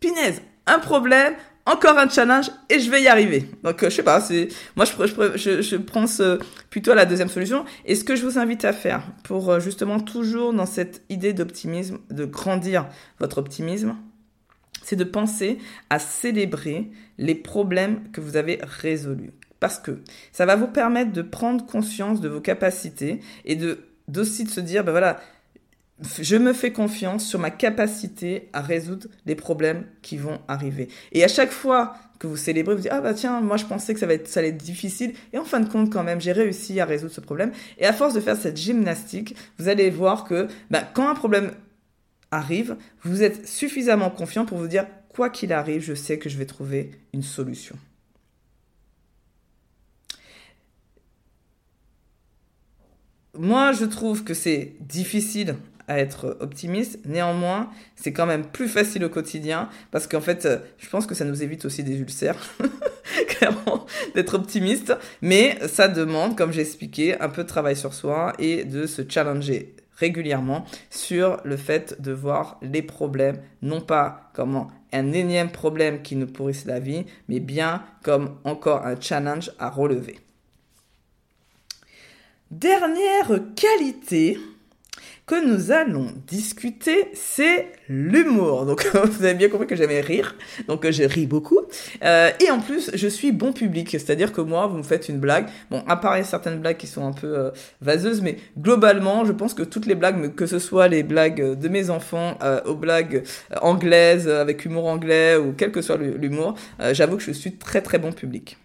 pinaise, 0.01 0.41
un 0.67 0.79
problème, 0.79 1.35
encore 1.67 1.99
un 1.99 2.09
challenge 2.09 2.51
et 2.69 2.79
je 2.79 2.91
vais 2.91 3.03
y 3.03 3.09
arriver. 3.09 3.49
Donc 3.63 3.83
euh, 3.83 3.91
je 3.91 3.97
sais 3.97 4.03
pas, 4.03 4.23
moi 4.77 4.85
je, 4.85 5.37
je, 5.37 6.07
ce, 6.07 6.39
plutôt 6.71 6.95
la 6.95 7.07
deuxième 7.07 7.29
solution. 7.29 7.65
Et 7.87 7.95
ce 7.95 8.05
que 8.05 8.17
je 8.17 8.25
vous 8.25 8.39
invite 8.39 8.65
à 8.65 8.73
faire 8.73 9.03
pour 9.23 9.51
euh, 9.51 9.61
justement 9.61 10.01
toujours 10.01 10.53
dans 10.53 10.67
cette 10.67 11.03
idée 11.09 11.33
d'optimisme, 11.33 11.99
de 12.11 12.25
grandir 12.25 12.89
votre 13.19 13.39
optimisme, 13.39 13.97
c'est 14.83 14.97
de 14.97 15.05
penser 15.05 15.59
à 15.89 15.99
célébrer 15.99 16.91
les 17.17 17.35
problèmes 17.35 18.11
que 18.13 18.21
vous 18.21 18.37
avez 18.37 18.61
résolus. 18.63 19.33
Parce 19.61 19.79
que 19.79 20.03
ça 20.33 20.45
va 20.45 20.57
vous 20.57 20.67
permettre 20.67 21.13
de 21.13 21.23
prendre 21.23 21.65
conscience 21.65 22.21
de 22.21 22.29
vos 22.29 22.41
capacités 22.41 23.21
et 23.47 23.57
de 23.57 23.79
d'aussi 24.07 24.45
de 24.45 24.51
se 24.51 24.61
dire, 24.61 24.85
ben 24.85 24.91
voilà, 24.91 25.19
je 26.01 26.37
me 26.37 26.53
fais 26.53 26.73
confiance 26.73 27.25
sur 27.25 27.39
ma 27.39 27.51
capacité 27.51 28.49
à 28.53 28.61
résoudre 28.61 29.07
les 29.27 29.37
problèmes 29.37 29.87
qui 30.03 30.17
vont 30.17 30.41
arriver. 30.49 30.89
Et 31.13 31.23
à 31.23 31.29
chaque 31.29 31.53
fois 31.53 31.95
que 32.19 32.27
vous 32.27 32.37
célébrez, 32.37 32.75
vous 32.75 32.83
dites, 32.83 32.93
ah 32.93 33.01
bah 33.01 33.15
tiens, 33.15 33.41
moi 33.41 33.57
je 33.57 33.65
pensais 33.65 33.95
que 33.95 34.01
ça, 34.01 34.07
allait 34.07 34.49
être 34.49 34.57
difficile. 34.57 35.15
Et 35.33 35.39
en 35.39 35.45
fin 35.45 35.61
de 35.61 35.69
compte, 35.69 35.93
quand 35.93 36.03
même, 36.03 36.21
j'ai 36.21 36.33
réussi 36.33 36.81
à 36.81 36.85
résoudre 36.85 37.13
ce 37.13 37.21
problème. 37.21 37.53
Et 37.79 37.87
à 37.87 37.93
force 37.93 38.15
de 38.15 38.21
faire 38.21 38.37
cette 38.37 38.57
gymnastique, 38.57 39.37
vous 39.59 39.69
allez 39.69 39.91
voir 39.91 40.25
que 40.25 40.49
bah, 40.71 40.83
quand 40.83 41.09
un 41.09 41.15
problème 41.15 41.53
arrive, 42.33 42.77
vous 43.03 43.23
êtes 43.23 43.47
suffisamment 43.47 44.11
confiant 44.11 44.45
pour 44.45 44.59
vous 44.59 44.69
dire, 44.69 44.87
quoi 45.09 45.31
qu'il 45.31 45.53
arrive, 45.53 45.83
je 45.83 45.95
sais 45.95 46.19
que 46.19 46.29
je 46.29 46.37
vais 46.37 46.47
trouver 46.47 46.91
une 47.13 47.23
solution. 47.23 47.77
Moi, 53.37 53.73
je 53.73 53.85
trouve 53.85 54.25
que 54.25 54.35
c'est 54.35 54.75
difficile 54.81 55.57
à 55.89 55.99
être 55.99 56.37
optimiste. 56.41 56.99
Néanmoins, 57.05 57.71
c'est 57.97 58.13
quand 58.13 58.27
même 58.27 58.45
plus 58.45 58.69
facile 58.69 59.05
au 59.05 59.09
quotidien 59.09 59.69
parce 59.91 60.07
qu'en 60.07 60.21
fait, 60.21 60.47
euh, 60.47 60.59
je 60.79 60.89
pense 60.89 61.07
que 61.07 61.15
ça 61.15 61.25
nous 61.25 61.43
évite 61.43 61.65
aussi 61.65 61.83
des 61.83 61.99
ulcères, 61.99 62.39
clairement, 63.29 63.87
d'être 64.15 64.35
optimiste. 64.35 64.97
Mais 65.23 65.59
ça 65.69 65.89
demande, 65.89 66.37
comme 66.37 66.53
j'ai 66.53 66.63
expliqué, 66.63 67.21
un 67.21 67.29
peu 67.29 67.43
de 67.43 67.49
travail 67.49 67.77
sur 67.77 67.95
soi 67.95 68.33
et 68.39 68.65
de 68.65 68.87
se 68.87 69.03
challenger 69.09 69.75
régulièrement 69.97 70.65
sur 70.91 71.41
le 71.45 71.57
fait 71.57 72.01
de 72.01 72.13
voir 72.13 72.59
les 72.63 72.83
problèmes, 72.83 73.41
non 73.63 73.81
pas 73.81 74.31
comme 74.35 74.67
un 74.93 75.13
énième 75.13 75.51
problème 75.51 76.03
qui 76.03 76.17
nous 76.17 76.27
pourrisse 76.27 76.65
la 76.67 76.81
vie, 76.81 77.05
mais 77.29 77.41
bien 77.41 77.83
comme 78.03 78.37
encore 78.45 78.87
un 78.87 79.01
challenge 79.01 79.51
à 79.59 79.71
relever. 79.71 80.19
Dernière 82.51 83.41
qualité, 83.57 84.39
que 85.27 85.43
nous 85.47 85.73
allons 85.73 86.09
discuter, 86.27 87.09
c'est 87.15 87.69
l'humour. 87.89 88.67
Donc 88.67 88.87
vous 89.05 89.25
avez 89.25 89.35
bien 89.35 89.49
compris 89.49 89.67
que 89.67 89.77
j'aimais 89.77 90.01
rire, 90.01 90.37
donc 90.69 90.85
euh, 90.85 90.93
je 90.93 91.03
ris 91.05 91.27
beaucoup. 91.27 91.61
Euh, 92.05 92.31
et 92.45 92.51
en 92.51 92.61
plus, 92.61 92.91
je 92.95 93.09
suis 93.09 93.33
bon 93.33 93.53
public, 93.53 93.91
c'est-à-dire 93.91 94.33
que 94.33 94.41
moi, 94.41 94.67
vous 94.67 94.77
me 94.77 94.83
faites 94.83 95.09
une 95.09 95.19
blague. 95.19 95.47
Bon, 95.71 95.83
à 95.89 95.97
part 95.97 96.15
certaines 96.25 96.61
blagues 96.61 96.77
qui 96.77 96.87
sont 96.87 97.07
un 97.07 97.13
peu 97.13 97.39
euh, 97.39 97.51
vaseuses, 97.81 98.21
mais 98.21 98.37
globalement, 98.59 99.25
je 99.25 99.33
pense 99.33 99.55
que 99.55 99.63
toutes 99.63 99.87
les 99.87 99.95
blagues, 99.95 100.35
que 100.35 100.47
ce 100.47 100.59
soit 100.59 100.89
les 100.89 101.03
blagues 101.03 101.59
de 101.59 101.69
mes 101.69 101.91
enfants 101.91 102.39
aux 102.67 102.75
blagues 102.75 103.25
anglaises 103.61 104.29
avec 104.29 104.65
humour 104.65 104.87
anglais 104.87 105.37
ou 105.37 105.53
quel 105.57 105.73
que 105.73 105.83
soit 105.83 105.97
l'humour, 105.97 106.55
j'avoue 106.93 107.17
que 107.17 107.23
je 107.23 107.33
suis 107.33 107.57
très 107.57 107.81
très 107.81 107.99
bon 107.99 108.13
public. 108.13 108.59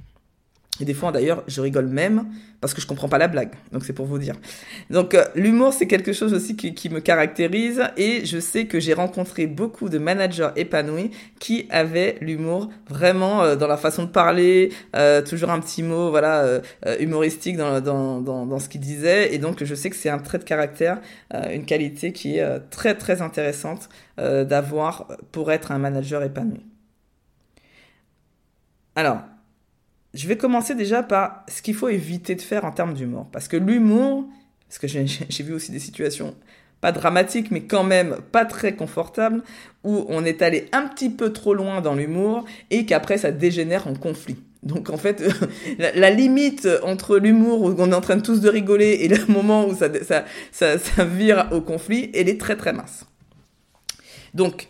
Et 0.80 0.86
des 0.86 0.94
fois, 0.94 1.12
d'ailleurs, 1.12 1.44
je 1.48 1.60
rigole 1.60 1.88
même 1.88 2.26
parce 2.62 2.74
que 2.74 2.82
je 2.82 2.88
comprends 2.88 3.10
pas 3.10 3.18
la 3.18 3.28
blague. 3.28 3.52
Donc, 3.72 3.84
c'est 3.86 3.94
pour 3.94 4.06
vous 4.06 4.18
dire. 4.18 4.36
Donc, 4.90 5.14
euh, 5.14 5.26
l'humour, 5.36 5.74
c'est 5.74 5.88
quelque 5.88 6.14
chose 6.14 6.34
aussi 6.34 6.56
qui, 6.56 6.90
me 6.90 7.00
caractérise. 7.00 7.82
Et 7.98 8.26
je 8.26 8.40
sais 8.40 8.66
que 8.66 8.80
j'ai 8.80 8.94
rencontré 8.94 9.48
beaucoup 9.48 9.90
de 9.90 9.98
managers 9.98 10.50
épanouis 10.56 11.12
qui 11.40 11.68
avaient 11.70 12.18
l'humour 12.22 12.70
vraiment 12.90 13.44
euh, 13.44 13.56
dans 13.56 13.68
la 13.68 13.78
façon 13.78 14.04
de 14.04 14.10
parler, 14.10 14.72
euh, 14.96 15.22
toujours 15.22 15.50
un 15.52 15.60
petit 15.60 15.84
mot, 15.84 16.10
voilà, 16.10 16.62
humoristique 17.00 17.58
dans, 17.58 17.82
dans, 17.82 18.22
dans, 18.22 18.60
ce 18.60 18.70
qu'ils 18.70 18.82
disaient. 18.82 19.34
Et 19.34 19.38
donc, 19.38 19.64
je 19.64 19.76
sais 19.76 19.90
que 19.90 19.96
c'est 19.96 20.10
un 20.10 20.20
trait 20.20 20.38
de 20.38 20.44
caractère, 20.44 21.02
une 21.52 21.66
qualité 21.66 22.12
qui 22.12 22.38
est 22.38 22.60
très, 22.70 22.96
très 22.96 23.22
intéressante 23.22 23.90
d'avoir 24.18 25.08
pour 25.32 25.52
être 25.52 25.72
un 25.72 25.78
manager 25.78 26.24
épanoui. 26.24 26.66
Alors, 28.96 29.20
je 30.14 30.28
vais 30.28 30.38
commencer 30.38 30.76
déjà 30.76 31.04
par 31.04 31.44
ce 31.48 31.62
qu'il 31.62 31.76
faut 31.76 31.90
éviter 31.90 32.36
de 32.36 32.42
faire 32.42 32.66
en 32.66 32.72
termes 32.72 32.94
d'humour. 32.94 33.28
Parce 33.32 33.48
que 33.48 33.58
l'humour, 33.58 34.28
parce 34.68 34.80
que 34.80 34.88
j'ai 34.88 35.44
vu 35.44 35.54
aussi 35.54 35.72
des 35.72 35.80
situations 35.80 36.36
pas 36.82 36.92
dramatiques, 36.92 37.52
mais 37.52 37.62
quand 37.62 37.84
même 37.84 38.18
pas 38.32 38.46
très 38.46 38.76
confortables, 38.76 39.44
où 39.84 40.06
on 40.08 40.24
est 40.24 40.42
allé 40.42 40.68
un 40.72 40.88
petit 40.88 41.10
peu 41.10 41.34
trop 41.34 41.54
loin 41.54 41.82
dans 41.82 41.94
l'humour 41.94 42.46
et 42.70 42.86
qu'après 42.86 43.18
ça 43.18 43.32
dégénère 43.32 43.88
en 43.88 43.94
conflit. 43.94 44.38
Donc 44.64 44.90
en 44.90 44.98
fait, 44.98 45.24
la, 45.78 46.10
limite 46.10 46.68
entre 46.84 47.18
l'humour 47.18 47.62
où 47.62 47.76
on 47.78 47.92
est 47.92 47.96
en 47.96 48.02
train 48.02 48.18
de 48.18 48.22
tous 48.22 48.42
de 48.42 48.50
rigoler 48.50 49.00
et 49.02 49.08
le 49.08 49.26
moment 49.28 49.68
où 49.68 49.76
ça, 49.76 49.88
ça, 50.04 50.26
ça, 50.52 50.78
ça 50.80 51.06
vire 51.06 51.50
au 51.52 51.62
conflit, 51.62 52.10
elle 52.14 52.30
est 52.30 52.40
très 52.40 52.56
très 52.56 52.74
mince. 52.74 53.06
Donc 54.34 54.68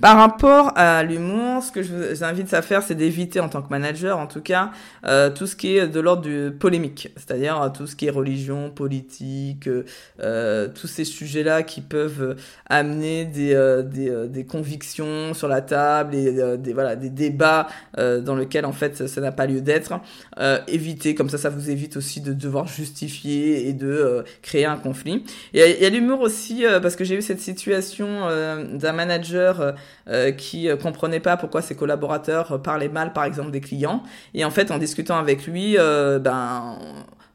par 0.00 0.16
rapport 0.16 0.72
à 0.76 1.02
l'humour, 1.02 1.62
ce 1.62 1.72
que 1.72 1.82
je 1.82 1.92
vous 1.92 2.24
invite 2.24 2.54
à 2.54 2.62
faire, 2.62 2.82
c'est 2.82 2.94
d'éviter 2.94 3.40
en 3.40 3.48
tant 3.48 3.62
que 3.62 3.70
manager, 3.70 4.18
en 4.18 4.26
tout 4.26 4.40
cas, 4.40 4.70
euh, 5.06 5.28
tout 5.30 5.46
ce 5.46 5.56
qui 5.56 5.76
est 5.76 5.88
de 5.88 6.00
l'ordre 6.00 6.22
du 6.22 6.52
polémique, 6.52 7.12
c'est-à-dire 7.16 7.60
euh, 7.60 7.68
tout 7.68 7.86
ce 7.86 7.96
qui 7.96 8.06
est 8.06 8.10
religion, 8.10 8.70
politique, 8.70 9.68
euh, 10.20 10.68
tous 10.68 10.86
ces 10.86 11.04
sujets-là 11.04 11.62
qui 11.62 11.80
peuvent 11.80 12.36
amener 12.68 13.24
des, 13.24 13.54
euh, 13.54 13.82
des, 13.82 14.08
euh, 14.08 14.26
des, 14.26 14.44
convictions 14.44 15.34
sur 15.34 15.48
la 15.48 15.60
table 15.60 16.14
et 16.14 16.56
des, 16.58 16.72
voilà, 16.72 16.96
des 16.96 17.10
débats 17.10 17.66
dans 17.96 18.36
lesquels 18.36 18.64
en 18.64 18.72
fait 18.72 19.08
ça 19.08 19.20
n'a 19.20 19.32
pas 19.32 19.46
lieu 19.46 19.60
d'être. 19.60 20.00
éviter, 20.68 21.14
comme 21.14 21.28
ça, 21.28 21.38
ça 21.38 21.50
vous 21.50 21.70
évite 21.70 21.96
aussi 21.96 22.20
de 22.20 22.32
devoir 22.32 22.66
justifier 22.66 23.68
et 23.68 23.72
de 23.72 24.24
créer 24.42 24.64
un 24.64 24.76
conflit. 24.76 25.24
Il 25.52 25.60
y 25.60 25.84
a 25.84 25.88
l'humour 25.90 26.20
aussi, 26.20 26.64
parce 26.80 26.96
que 26.96 27.04
j'ai 27.04 27.16
eu 27.16 27.22
cette 27.22 27.40
situation 27.40 28.28
d'un 28.74 28.92
manager 28.92 29.74
euh, 30.08 30.32
qui 30.32 30.68
euh, 30.68 30.76
comprenait 30.76 31.20
pas 31.20 31.36
pourquoi 31.36 31.60
ses 31.60 31.74
collaborateurs 31.74 32.52
euh, 32.52 32.58
parlaient 32.58 32.88
mal, 32.88 33.12
par 33.12 33.24
exemple, 33.24 33.50
des 33.50 33.60
clients. 33.60 34.02
Et 34.32 34.44
en 34.44 34.50
fait, 34.50 34.70
en 34.70 34.78
discutant 34.78 35.18
avec 35.18 35.46
lui, 35.46 35.76
ben 35.76 36.78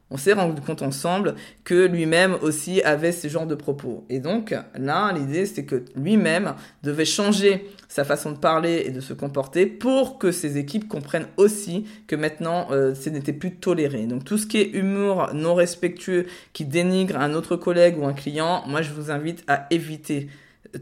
on 0.09 0.17
s'est 0.17 0.33
rendu 0.33 0.61
compte 0.61 0.83
ensemble 0.83 1.33
que 1.63 1.87
lui-même 1.87 2.37
aussi 2.41 2.83
avait 2.83 3.11
ce 3.11 3.27
genre 3.27 3.47
de 3.47 3.55
propos. 3.55 4.05
Et 4.09 4.19
donc 4.19 4.55
là, 4.77 5.11
l'idée, 5.11 5.47
c'était 5.47 5.65
que 5.65 5.83
lui-même 5.95 6.53
devait 6.83 7.05
changer 7.05 7.67
sa 7.87 8.03
façon 8.03 8.31
de 8.31 8.37
parler 8.37 8.83
et 8.85 8.91
de 8.91 9.01
se 9.01 9.13
comporter 9.13 9.65
pour 9.65 10.19
que 10.19 10.31
ses 10.31 10.57
équipes 10.57 10.87
comprennent 10.87 11.27
aussi 11.37 11.87
que 12.05 12.15
maintenant, 12.15 12.67
ce 12.69 13.09
n'était 13.09 13.33
plus 13.33 13.55
toléré. 13.55 14.05
Donc 14.05 14.23
tout 14.23 14.37
ce 14.37 14.45
qui 14.45 14.59
est 14.59 14.75
humour 14.75 15.31
non 15.33 15.55
respectueux, 15.55 16.27
qui 16.53 16.65
dénigre 16.65 17.17
un 17.17 17.33
autre 17.33 17.55
collègue 17.55 17.97
ou 17.97 18.05
un 18.05 18.13
client, 18.13 18.63
moi, 18.67 18.83
je 18.83 18.91
vous 18.91 19.09
invite 19.09 19.43
à 19.47 19.65
éviter 19.71 20.27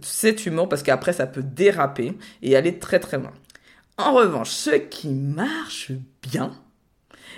cet 0.01 0.45
humour 0.45 0.69
parce 0.69 0.83
qu'après 0.83 1.13
ça 1.13 1.27
peut 1.27 1.43
déraper 1.43 2.17
et 2.41 2.55
aller 2.55 2.79
très 2.79 2.99
très 2.99 3.17
loin. 3.17 3.33
En 3.97 4.13
revanche, 4.13 4.49
ce 4.49 4.71
qui 4.71 5.09
marche 5.09 5.91
bien 6.23 6.53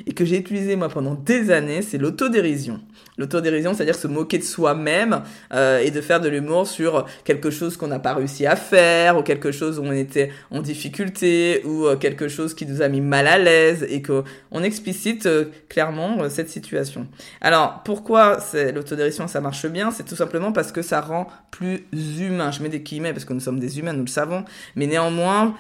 et 0.05 0.13
que 0.13 0.25
j'ai 0.25 0.38
utilisé 0.38 0.75
moi 0.75 0.89
pendant 0.89 1.15
des 1.15 1.51
années, 1.51 1.81
c'est 1.81 1.97
l'autodérision. 1.97 2.79
L'autodérision, 3.17 3.73
c'est-à-dire 3.73 3.95
se 3.95 4.07
moquer 4.07 4.39
de 4.39 4.43
soi-même 4.43 5.21
euh, 5.53 5.79
et 5.79 5.91
de 5.91 6.01
faire 6.01 6.19
de 6.19 6.29
l'humour 6.29 6.67
sur 6.67 7.05
quelque 7.23 7.51
chose 7.51 7.77
qu'on 7.77 7.88
n'a 7.88 8.00
pas 8.00 8.15
réussi 8.15 8.47
à 8.47 8.55
faire 8.55 9.17
ou 9.17 9.21
quelque 9.21 9.51
chose 9.51 9.77
où 9.77 9.83
on 9.83 9.91
était 9.91 10.31
en 10.50 10.62
difficulté 10.62 11.62
ou 11.65 11.85
euh, 11.85 11.95
quelque 11.95 12.27
chose 12.27 12.55
qui 12.55 12.65
nous 12.65 12.81
a 12.81 12.88
mis 12.88 13.01
mal 13.01 13.27
à 13.27 13.38
l'aise 13.38 13.85
et 13.88 14.01
qu'on 14.01 14.63
explicite 14.63 15.27
euh, 15.27 15.45
clairement 15.69 16.27
cette 16.29 16.50
situation. 16.50 17.07
Alors, 17.39 17.81
pourquoi 17.85 18.39
l'autodérision 18.73 19.27
ça 19.27 19.41
marche 19.41 19.67
bien? 19.67 19.91
C'est 19.91 20.05
tout 20.05 20.15
simplement 20.15 20.51
parce 20.51 20.71
que 20.71 20.81
ça 20.81 21.00
rend 21.01 21.27
plus 21.51 21.85
humain. 21.93 22.50
Je 22.51 22.63
mets 22.63 22.69
des 22.69 22.79
guillemets 22.79 23.13
parce 23.13 23.25
que 23.25 23.33
nous 23.33 23.39
sommes 23.39 23.59
des 23.59 23.77
humains, 23.77 23.93
nous 23.93 24.05
le 24.05 24.07
savons, 24.07 24.43
mais 24.75 24.88
néanmoins 24.88 25.56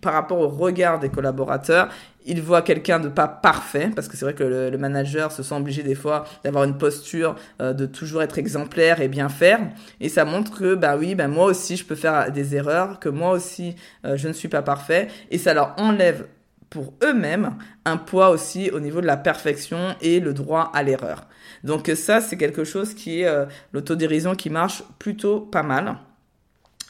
par 0.00 0.14
rapport 0.14 0.38
au 0.38 0.48
regard 0.48 0.98
des 0.98 1.08
collaborateurs, 1.08 1.88
il 2.26 2.42
voit 2.42 2.62
quelqu'un 2.62 3.00
de 3.00 3.08
pas 3.08 3.28
parfait, 3.28 3.90
parce 3.94 4.08
que 4.08 4.16
c'est 4.16 4.24
vrai 4.24 4.34
que 4.34 4.44
le, 4.44 4.78
manager 4.78 5.32
se 5.32 5.42
sent 5.42 5.54
obligé 5.54 5.82
des 5.82 5.94
fois 5.94 6.24
d'avoir 6.44 6.64
une 6.64 6.76
posture 6.76 7.36
euh, 7.60 7.72
de 7.72 7.86
toujours 7.86 8.22
être 8.22 8.38
exemplaire 8.38 9.00
et 9.00 9.08
bien 9.08 9.28
faire, 9.28 9.60
et 10.00 10.08
ça 10.08 10.24
montre 10.24 10.58
que 10.58 10.74
bah 10.74 10.96
oui, 10.96 11.14
bah 11.14 11.28
moi 11.28 11.46
aussi 11.46 11.76
je 11.76 11.84
peux 11.84 11.94
faire 11.94 12.30
des 12.32 12.54
erreurs, 12.54 13.00
que 13.00 13.08
moi 13.08 13.32
aussi 13.32 13.74
euh, 14.04 14.16
je 14.16 14.28
ne 14.28 14.32
suis 14.32 14.48
pas 14.48 14.62
parfait, 14.62 15.08
et 15.30 15.38
ça 15.38 15.54
leur 15.54 15.74
enlève 15.78 16.26
pour 16.68 16.94
eux-mêmes 17.02 17.56
un 17.84 17.96
poids 17.96 18.30
aussi 18.30 18.70
au 18.70 18.80
niveau 18.80 19.00
de 19.00 19.06
la 19.06 19.16
perfection 19.16 19.96
et 20.00 20.20
le 20.20 20.32
droit 20.32 20.70
à 20.72 20.82
l'erreur. 20.82 21.26
Donc 21.64 21.90
ça 21.94 22.20
c'est 22.20 22.36
quelque 22.36 22.64
chose 22.64 22.94
qui 22.94 23.20
est 23.20 23.26
euh, 23.26 23.46
l'autodérision 23.72 24.34
qui 24.34 24.50
marche 24.50 24.84
plutôt 24.98 25.40
pas 25.40 25.62
mal. 25.62 25.96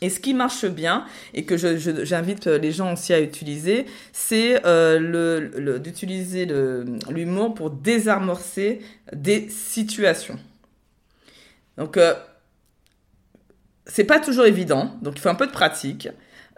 Et 0.02 0.08
ce 0.08 0.18
qui 0.18 0.32
marche 0.32 0.64
bien 0.64 1.04
et 1.34 1.44
que 1.44 1.56
j'invite 1.56 2.46
les 2.46 2.72
gens 2.72 2.94
aussi 2.94 3.12
à 3.12 3.20
utiliser, 3.20 3.86
c'est 4.12 4.64
euh, 4.64 5.78
d'utiliser 5.78 6.46
l'humour 7.10 7.54
pour 7.54 7.70
désamorcer 7.70 8.80
des 9.12 9.48
situations. 9.50 10.38
Donc, 11.76 11.96
euh, 11.96 12.14
c'est 13.86 14.04
pas 14.04 14.20
toujours 14.20 14.46
évident, 14.46 14.96
donc 15.02 15.14
il 15.16 15.20
faut 15.20 15.28
un 15.28 15.34
peu 15.34 15.46
de 15.46 15.52
pratique. 15.52 16.08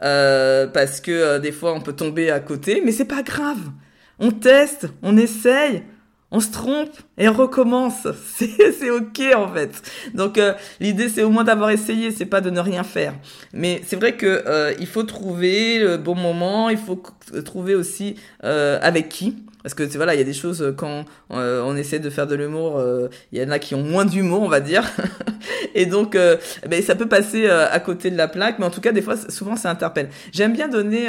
Euh, 0.02 0.66
parce 0.66 1.00
que 1.00 1.12
euh, 1.12 1.38
des 1.38 1.52
fois 1.52 1.74
on 1.74 1.80
peut 1.80 1.92
tomber 1.92 2.30
à 2.30 2.40
côté, 2.40 2.82
mais 2.84 2.92
c'est 2.92 3.04
pas 3.04 3.22
grave. 3.22 3.70
On 4.18 4.30
teste, 4.30 4.88
on 5.02 5.16
essaye, 5.16 5.84
on 6.32 6.40
se 6.40 6.50
trompe 6.50 6.90
et 7.18 7.28
on 7.28 7.32
recommence. 7.34 8.08
C'est 8.38 8.90
ok 8.90 9.20
en 9.36 9.48
fait. 9.52 9.82
Donc 10.14 10.38
euh, 10.38 10.54
l'idée 10.80 11.08
c'est 11.08 11.22
au 11.22 11.30
moins 11.30 11.44
d'avoir 11.44 11.70
essayé, 11.70 12.10
c'est 12.10 12.26
pas 12.26 12.40
de 12.40 12.50
ne 12.50 12.58
rien 12.58 12.82
faire. 12.82 13.14
Mais 13.52 13.82
c'est 13.86 13.96
vrai 13.96 14.16
que 14.16 14.42
euh, 14.46 14.72
il 14.80 14.86
faut 14.86 15.04
trouver 15.04 15.78
le 15.78 15.98
bon 15.98 16.14
moment, 16.14 16.70
il 16.70 16.78
faut 16.78 17.00
trouver 17.44 17.74
aussi 17.74 18.16
euh, 18.44 18.78
avec 18.82 19.08
qui. 19.10 19.36
Parce 19.62 19.74
que 19.74 19.84
voilà, 19.96 20.14
il 20.14 20.18
y 20.18 20.20
a 20.20 20.24
des 20.24 20.32
choses 20.32 20.74
quand 20.76 21.04
on 21.30 21.76
essaie 21.76 22.00
de 22.00 22.10
faire 22.10 22.26
de 22.26 22.34
l'humour, 22.34 22.82
il 23.30 23.40
y 23.40 23.44
en 23.44 23.50
a 23.52 23.60
qui 23.60 23.76
ont 23.76 23.84
moins 23.84 24.04
d'humour, 24.04 24.42
on 24.42 24.48
va 24.48 24.58
dire, 24.58 24.82
et 25.76 25.86
donc 25.86 26.14
ben, 26.14 26.82
ça 26.82 26.96
peut 26.96 27.06
passer 27.06 27.48
à 27.48 27.78
côté 27.78 28.10
de 28.10 28.16
la 28.16 28.26
plaque, 28.26 28.58
mais 28.58 28.64
en 28.64 28.70
tout 28.70 28.80
cas 28.80 28.90
des 28.90 29.02
fois, 29.02 29.14
souvent 29.16 29.54
ça 29.54 29.70
interpelle. 29.70 30.08
J'aime 30.32 30.52
bien 30.52 30.66
donner 30.66 31.06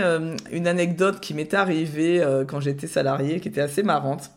une 0.52 0.68
anecdote 0.68 1.20
qui 1.20 1.34
m'est 1.34 1.56
arrivée 1.56 2.24
quand 2.48 2.60
j'étais 2.60 2.86
salarié, 2.86 3.40
qui 3.40 3.48
était 3.48 3.62
assez 3.62 3.82
marrante. 3.82 4.30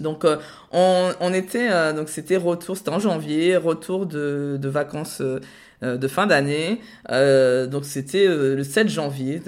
Donc 0.00 0.24
euh, 0.24 0.36
on, 0.72 1.32
était 1.32 1.68
euh, 1.70 1.92
donc 1.92 2.08
c'était 2.08 2.36
retour 2.36 2.76
c'était 2.76 2.90
en 2.90 2.98
janvier 2.98 3.56
retour 3.56 4.06
de, 4.06 4.58
de 4.60 4.68
vacances 4.68 5.20
euh, 5.20 5.40
de 5.82 6.08
fin 6.08 6.26
d'année. 6.26 6.78
Donc 7.08 7.86
c'était 7.86 8.26
le 8.28 8.62
7 8.62 8.90
janvier. 8.90 9.40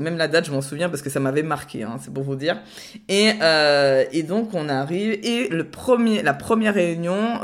Même 0.00 0.16
la 0.16 0.26
date, 0.26 0.46
je 0.46 0.50
m'en 0.50 0.60
souviens 0.60 0.88
parce 0.88 1.02
que 1.02 1.10
ça 1.10 1.20
m'avait 1.20 1.44
marqué, 1.44 1.84
hein, 1.84 1.98
c'est 2.02 2.12
pour 2.12 2.24
vous 2.24 2.34
dire. 2.34 2.60
Et, 3.08 3.30
et 4.10 4.22
donc 4.24 4.54
on 4.54 4.68
arrive 4.68 5.20
et 5.22 5.46
le 5.48 5.62
premier, 5.62 6.24
la 6.24 6.34
première 6.34 6.74
réunion 6.74 7.38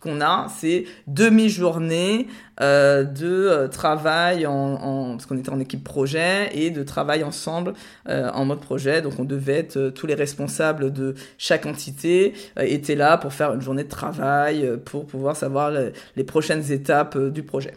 qu'on 0.00 0.20
a, 0.20 0.48
c'est 0.58 0.84
demi-journée 1.06 2.26
de 2.60 3.66
travail 3.68 4.46
en, 4.46 4.52
en, 4.52 5.10
parce 5.12 5.26
qu'on 5.26 5.38
était 5.38 5.50
en 5.50 5.60
équipe 5.60 5.82
projet 5.82 6.50
et 6.52 6.70
de 6.70 6.82
travail 6.82 7.24
ensemble 7.24 7.72
en 8.06 8.44
mode 8.44 8.60
projet. 8.60 9.02
Donc 9.02 9.14
on 9.18 9.24
devait 9.24 9.58
être 9.58 9.90
tous 9.90 10.06
les 10.06 10.14
responsables 10.14 10.92
de 10.92 11.14
chaque 11.38 11.66
entité 11.66 12.34
étaient 12.58 12.94
là 12.94 13.16
pour 13.16 13.32
faire 13.32 13.54
une 13.54 13.62
journée 13.62 13.84
de 13.84 13.88
travail 13.88 14.78
pour 14.84 15.06
pouvoir 15.06 15.36
savoir 15.36 15.72
les 16.16 16.24
prochaines 16.24 16.70
étapes 16.70 17.16
du 17.18 17.42
projet 17.42 17.74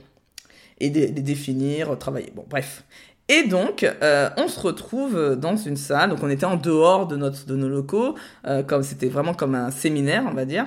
et 0.80 0.90
les, 0.90 1.10
définir, 1.10 1.98
travailler. 1.98 2.32
Bon, 2.36 2.46
bref. 2.50 2.84
Et 3.30 3.44
donc, 3.48 3.84
euh, 3.84 4.30
on 4.36 4.50
se 4.50 4.60
retrouve 4.60 5.36
dans 5.38 5.56
une 5.56 5.78
salle. 5.78 6.10
Donc, 6.10 6.20
on 6.24 6.30
était 6.30 6.46
en 6.46 6.58
dehors 6.58 7.08
de, 7.08 7.16
notre, 7.16 7.46
de 7.46 7.56
nos 7.56 7.70
locaux, 7.70 8.16
euh, 8.46 8.64
comme 8.64 8.84
c'était 8.84 9.08
vraiment 9.08 9.34
comme 9.34 9.56
un 9.56 9.72
séminaire, 9.72 10.26
on 10.30 10.34
va 10.34 10.44
dire. 10.44 10.66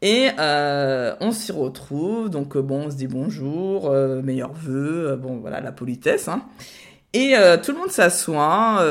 Et 0.00 0.30
euh, 0.38 1.14
on 1.20 1.32
s'y 1.32 1.52
retrouve. 1.52 2.30
Donc, 2.30 2.56
bon, 2.56 2.86
on 2.86 2.90
se 2.90 2.96
dit 2.96 3.06
bonjour, 3.08 3.92
meilleurs 4.22 4.54
vœux, 4.54 5.16
bon, 5.16 5.36
voilà, 5.36 5.60
la 5.60 5.72
politesse. 5.72 6.28
Hein. 6.28 6.42
Et 7.12 7.34
tout 7.62 7.72
le 7.72 7.78
monde 7.78 7.90
s'assoit, 7.90 8.84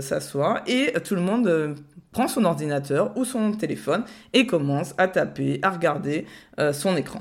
s'assoit, 0.00 0.62
et 0.66 0.92
tout 1.04 1.14
le 1.14 1.20
monde 1.20 1.76
prend 2.10 2.28
son 2.28 2.44
ordinateur 2.44 3.16
ou 3.16 3.24
son 3.24 3.52
téléphone 3.52 4.04
et 4.32 4.46
commence 4.46 4.94
à 4.98 5.08
taper, 5.08 5.60
à 5.62 5.70
regarder 5.70 6.26
son 6.72 6.96
écran. 6.96 7.20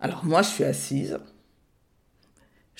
Alors 0.00 0.24
moi, 0.24 0.42
je 0.42 0.48
suis 0.48 0.64
assise, 0.64 1.18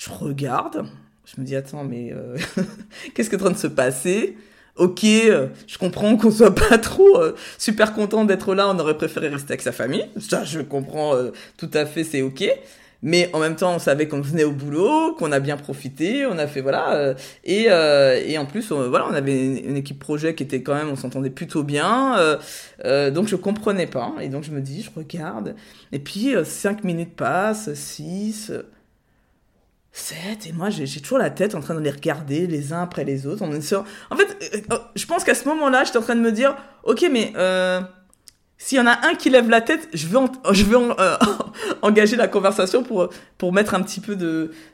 je 0.03 0.11
regarde, 0.11 0.85
je 1.25 1.39
me 1.39 1.45
dis 1.45 1.55
attends, 1.55 1.83
mais 1.83 2.11
euh, 2.11 2.37
qu'est-ce 3.13 3.29
qui 3.29 3.35
est 3.35 3.39
en 3.39 3.45
train 3.45 3.51
de 3.51 3.57
se 3.57 3.67
passer? 3.67 4.37
Ok, 4.75 5.03
euh, 5.03 5.47
je 5.67 5.77
comprends 5.77 6.17
qu'on 6.17 6.31
soit 6.31 6.55
pas 6.55 6.77
trop 6.77 7.17
euh, 7.17 7.35
super 7.57 7.93
content 7.93 8.25
d'être 8.25 8.55
là, 8.55 8.67
on 8.69 8.79
aurait 8.79 8.97
préféré 8.97 9.29
rester 9.29 9.53
avec 9.53 9.61
sa 9.61 9.71
famille. 9.71 10.05
Ça, 10.19 10.43
je 10.43 10.59
comprends 10.61 11.13
tout 11.57 11.69
à 11.73 11.85
fait, 11.85 12.03
c'est 12.03 12.21
ok. 12.21 12.43
Mais 13.05 13.29
en 13.33 13.39
même 13.39 13.57
temps, 13.57 13.75
on 13.75 13.79
savait 13.79 14.07
qu'on 14.07 14.21
venait 14.21 14.45
au 14.45 14.53
boulot, 14.53 15.13
qu'on 15.15 15.33
a 15.33 15.41
bien 15.41 15.57
profité, 15.57 16.25
on 16.25 16.37
a 16.37 16.47
fait 16.47 16.61
voilà. 16.61 17.15
et, 17.43 17.65
et 17.65 18.37
en 18.37 18.45
plus, 18.45 18.71
on, 18.71 18.89
voilà, 18.89 19.05
on 19.09 19.13
avait 19.13 19.59
une, 19.59 19.75
équipe 19.75 19.99
projet 19.99 20.35
qui 20.35 20.43
était 20.43 20.63
quand 20.63 20.73
même, 20.73 20.89
on 20.89 20.95
s'entendait 20.95 21.29
plutôt 21.29 21.63
bien. 21.63 22.39
donc 23.11 23.27
je 23.27 23.35
comprenais 23.35 23.87
pas. 23.87 24.13
Et 24.21 24.29
donc 24.29 24.43
je 24.43 24.51
me 24.51 24.61
dis, 24.61 24.83
je 24.83 24.89
regarde. 24.97 25.55
Et 25.91 25.99
puis 25.99 26.33
cinq 26.45 26.83
minutes 26.85 27.15
passent, 27.15 27.73
six. 27.73 28.51
7 29.95 30.47
et 30.47 30.53
moi 30.53 30.71
j'ai 30.71 30.87
toujours 31.01 31.19
la 31.19 31.29
tête 31.29 31.53
en 31.53 31.59
train 31.59 31.75
de 31.75 31.79
les 31.79 31.91
regarder 31.91 32.47
les 32.47 32.73
uns 32.73 32.81
après 32.81 33.03
les 33.03 33.27
autres. 33.27 33.43
En, 33.43 33.51
fait, 33.51 33.61
euh, 33.61 34.73
euh, 34.73 34.77
je 34.95 35.05
pense 35.05 35.23
qu'à 35.23 35.35
ce 35.35 35.47
moment-là, 35.47 35.83
j'étais 35.83 35.97
en 35.97 36.01
train 36.01 36.15
de 36.15 36.21
me 36.21 36.31
dire, 36.31 36.55
ok, 36.83 37.05
mais 37.11 37.31
euh, 37.37 37.79
s'il 38.57 38.79
y 38.79 38.81
en 38.81 38.87
a 38.87 39.05
un 39.07 39.13
qui 39.13 39.29
lève 39.29 39.49
la 39.51 39.61
tête, 39.61 39.87
je 39.93 40.07
veux, 40.07 40.17
engager 41.83 42.15
la 42.15 42.27
conversation 42.27 42.83
pour, 42.83 43.09
pour 43.37 43.53
mettre 43.53 43.75
un 43.75 43.83
petit 43.83 43.99
peu 43.99 44.17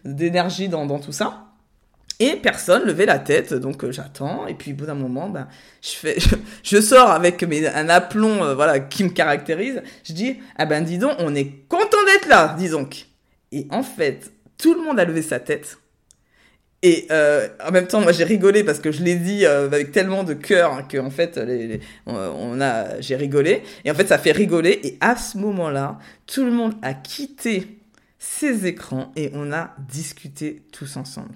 d'énergie 0.05 0.69
dans, 0.69 0.85
dans 0.85 0.99
tout 0.99 1.11
ça. 1.11 1.47
Et 2.21 2.35
personne 2.37 2.83
levait 2.83 3.05
la 3.05 3.19
tête, 3.19 3.53
donc 3.53 3.89
j'attends. 3.91 4.47
Et 4.47 4.53
puis 4.53 4.71
au 4.71 4.75
bout 4.75 4.85
d'un 4.85 4.93
moment, 4.93 5.29
ben, 5.29 5.49
je 5.81 5.91
fais, 5.91 6.17
je, 6.63 6.79
sors 6.79 7.11
avec 7.11 7.43
mes, 7.43 7.67
un 7.67 7.89
aplomb, 7.89 8.55
voilà, 8.55 8.79
qui 8.79 9.03
me 9.03 9.09
caractérise. 9.09 9.81
Je 10.05 10.13
dis, 10.13 10.39
ah 10.57 10.65
ben 10.65 10.81
dis 10.81 10.97
donc, 10.97 11.15
on 11.19 11.35
est 11.35 11.67
content 11.67 12.03
d'être 12.05 12.29
là, 12.29 12.55
dis 12.57 12.69
donc. 12.69 13.05
Et 13.51 13.67
en 13.71 13.83
fait, 13.83 14.31
tout 14.59 14.75
le 14.75 14.81
monde 14.81 14.99
a 14.99 15.05
levé 15.05 15.23
sa 15.23 15.39
tête. 15.39 15.79
Et 16.81 17.07
euh, 17.11 17.47
en 17.65 17.71
même 17.71 17.87
temps, 17.87 17.99
moi 17.99 18.11
j'ai 18.11 18.23
rigolé 18.23 18.63
parce 18.63 18.79
que 18.79 18.91
je 18.91 19.03
l'ai 19.03 19.15
dit 19.15 19.45
euh, 19.45 19.65
avec 19.65 19.91
tellement 19.91 20.23
de 20.23 20.33
cœur 20.33 20.73
hein, 20.73 20.83
que 20.83 20.97
en 20.97 21.09
fait, 21.09 21.39
on 22.05 22.61
a, 22.61 23.01
j'ai 23.01 23.15
rigolé. 23.15 23.63
Et 23.83 23.91
en 23.91 23.95
fait, 23.95 24.07
ça 24.07 24.17
fait 24.17 24.31
rigoler. 24.31 24.79
Et 24.83 24.97
à 25.01 25.15
ce 25.15 25.37
moment-là, 25.39 25.97
tout 26.27 26.45
le 26.45 26.51
monde 26.51 26.75
a 26.81 26.93
quitté 26.93 27.79
ses 28.19 28.67
écrans 28.67 29.11
et 29.15 29.31
on 29.33 29.51
a 29.51 29.75
discuté 29.89 30.61
tous 30.71 30.97
ensemble. 30.97 31.33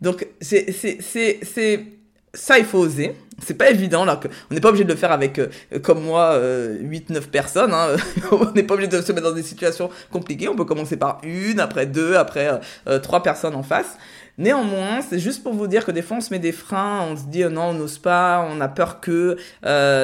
Donc 0.00 0.26
c'est 0.40 0.72
c'est 0.72 0.98
c'est 1.00 1.40
c'est 1.42 1.84
ça, 2.32 2.58
il 2.58 2.64
faut 2.64 2.78
oser. 2.78 3.14
C'est 3.44 3.54
pas 3.54 3.70
évident, 3.70 4.04
là. 4.04 4.20
On 4.50 4.54
n'est 4.54 4.60
pas 4.60 4.68
obligé 4.68 4.84
de 4.84 4.90
le 4.90 4.96
faire 4.96 5.12
avec, 5.12 5.38
euh, 5.38 5.48
comme 5.82 6.02
moi, 6.02 6.32
euh, 6.32 6.78
8-9 6.80 7.28
personnes. 7.28 7.72
Hein. 7.72 7.96
on 8.32 8.52
n'est 8.52 8.62
pas 8.62 8.74
obligé 8.74 8.88
de 8.88 9.00
se 9.00 9.12
mettre 9.12 9.28
dans 9.28 9.34
des 9.34 9.42
situations 9.42 9.90
compliquées. 10.10 10.48
On 10.48 10.56
peut 10.56 10.64
commencer 10.64 10.96
par 10.96 11.20
une, 11.22 11.60
après 11.60 11.86
deux, 11.86 12.16
après 12.16 12.48
euh, 12.48 12.58
euh, 12.88 12.98
trois 12.98 13.22
personnes 13.22 13.54
en 13.54 13.62
face. 13.62 13.96
Néanmoins, 14.38 15.00
c'est 15.02 15.18
juste 15.18 15.42
pour 15.42 15.52
vous 15.52 15.66
dire 15.66 15.84
que 15.84 15.90
des 15.90 16.00
fois 16.00 16.16
on 16.16 16.20
se 16.20 16.32
met 16.32 16.38
des 16.38 16.52
freins, 16.52 17.02
on 17.10 17.16
se 17.16 17.24
dit 17.24 17.44
non, 17.44 17.70
on 17.70 17.74
n'ose 17.74 17.98
pas, 17.98 18.48
on 18.50 18.58
a 18.62 18.68
peur 18.68 19.00
que 19.00 19.36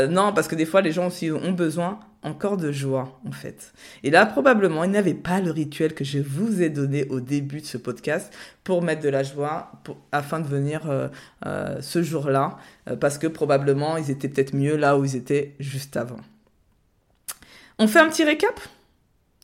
non, 0.09 0.35
parce 0.35 0.46
que 0.46 0.55
des 0.55 0.66
fois 0.66 0.83
les 0.83 0.92
gens 0.92 1.07
aussi 1.07 1.31
ont 1.31 1.53
besoin 1.53 2.01
encore 2.26 2.56
de 2.56 2.72
joie, 2.72 3.20
en 3.26 3.30
fait. 3.30 3.72
Et 4.02 4.10
là, 4.10 4.26
probablement, 4.26 4.82
ils 4.82 4.90
n'avaient 4.90 5.14
pas 5.14 5.40
le 5.40 5.52
rituel 5.52 5.94
que 5.94 6.04
je 6.04 6.18
vous 6.18 6.60
ai 6.60 6.68
donné 6.68 7.06
au 7.08 7.20
début 7.20 7.60
de 7.60 7.66
ce 7.66 7.78
podcast 7.78 8.34
pour 8.64 8.82
mettre 8.82 9.00
de 9.00 9.08
la 9.08 9.22
joie, 9.22 9.70
afin 10.10 10.40
de 10.40 10.48
venir 10.48 10.90
euh, 10.90 11.06
euh, 11.46 11.80
ce 11.80 12.02
jour-là, 12.02 12.58
euh, 12.90 12.96
parce 12.96 13.16
que 13.16 13.28
probablement, 13.28 13.96
ils 13.96 14.10
étaient 14.10 14.28
peut-être 14.28 14.54
mieux 14.54 14.76
là 14.76 14.98
où 14.98 15.04
ils 15.04 15.14
étaient 15.14 15.54
juste 15.60 15.96
avant. 15.96 16.18
On 17.78 17.86
fait 17.86 18.00
un 18.00 18.08
petit 18.08 18.24
récap, 18.24 18.58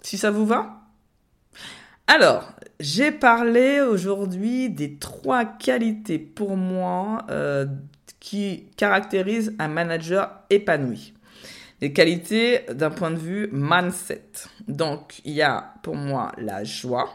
si 0.03 0.19
ça 0.19 0.33
vous 0.33 0.45
va? 0.45 0.81
Alors, 2.09 2.53
j'ai 2.81 3.13
parlé 3.13 3.81
aujourd'hui 3.81 4.71
des 4.71 4.99
trois 4.99 5.45
qualités 5.45 6.19
pour 6.19 6.57
moi 6.57 7.25
qui 8.19 8.67
caractérisent 8.77 9.55
un 9.61 9.69
manager 9.69 10.41
épanoui. 10.51 11.15
Les 11.83 11.93
qualités 11.93 12.61
d'un 12.73 12.91
point 12.91 13.11
de 13.11 13.19
vue 13.19 13.49
mindset. 13.51 14.23
Donc, 14.69 15.21
il 15.25 15.33
y 15.33 15.43
a 15.43 15.75
pour 15.83 15.97
moi 15.97 16.31
la 16.39 16.63
joie. 16.63 17.11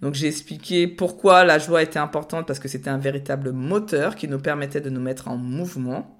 Donc, 0.00 0.14
j'ai 0.14 0.28
expliqué 0.28 0.86
pourquoi 0.86 1.42
la 1.42 1.58
joie 1.58 1.82
était 1.82 1.98
importante 1.98 2.46
parce 2.46 2.60
que 2.60 2.68
c'était 2.68 2.90
un 2.90 2.98
véritable 2.98 3.50
moteur 3.50 4.14
qui 4.14 4.28
nous 4.28 4.38
permettait 4.38 4.80
de 4.80 4.88
nous 4.88 5.00
mettre 5.00 5.26
en 5.26 5.36
mouvement. 5.36 6.16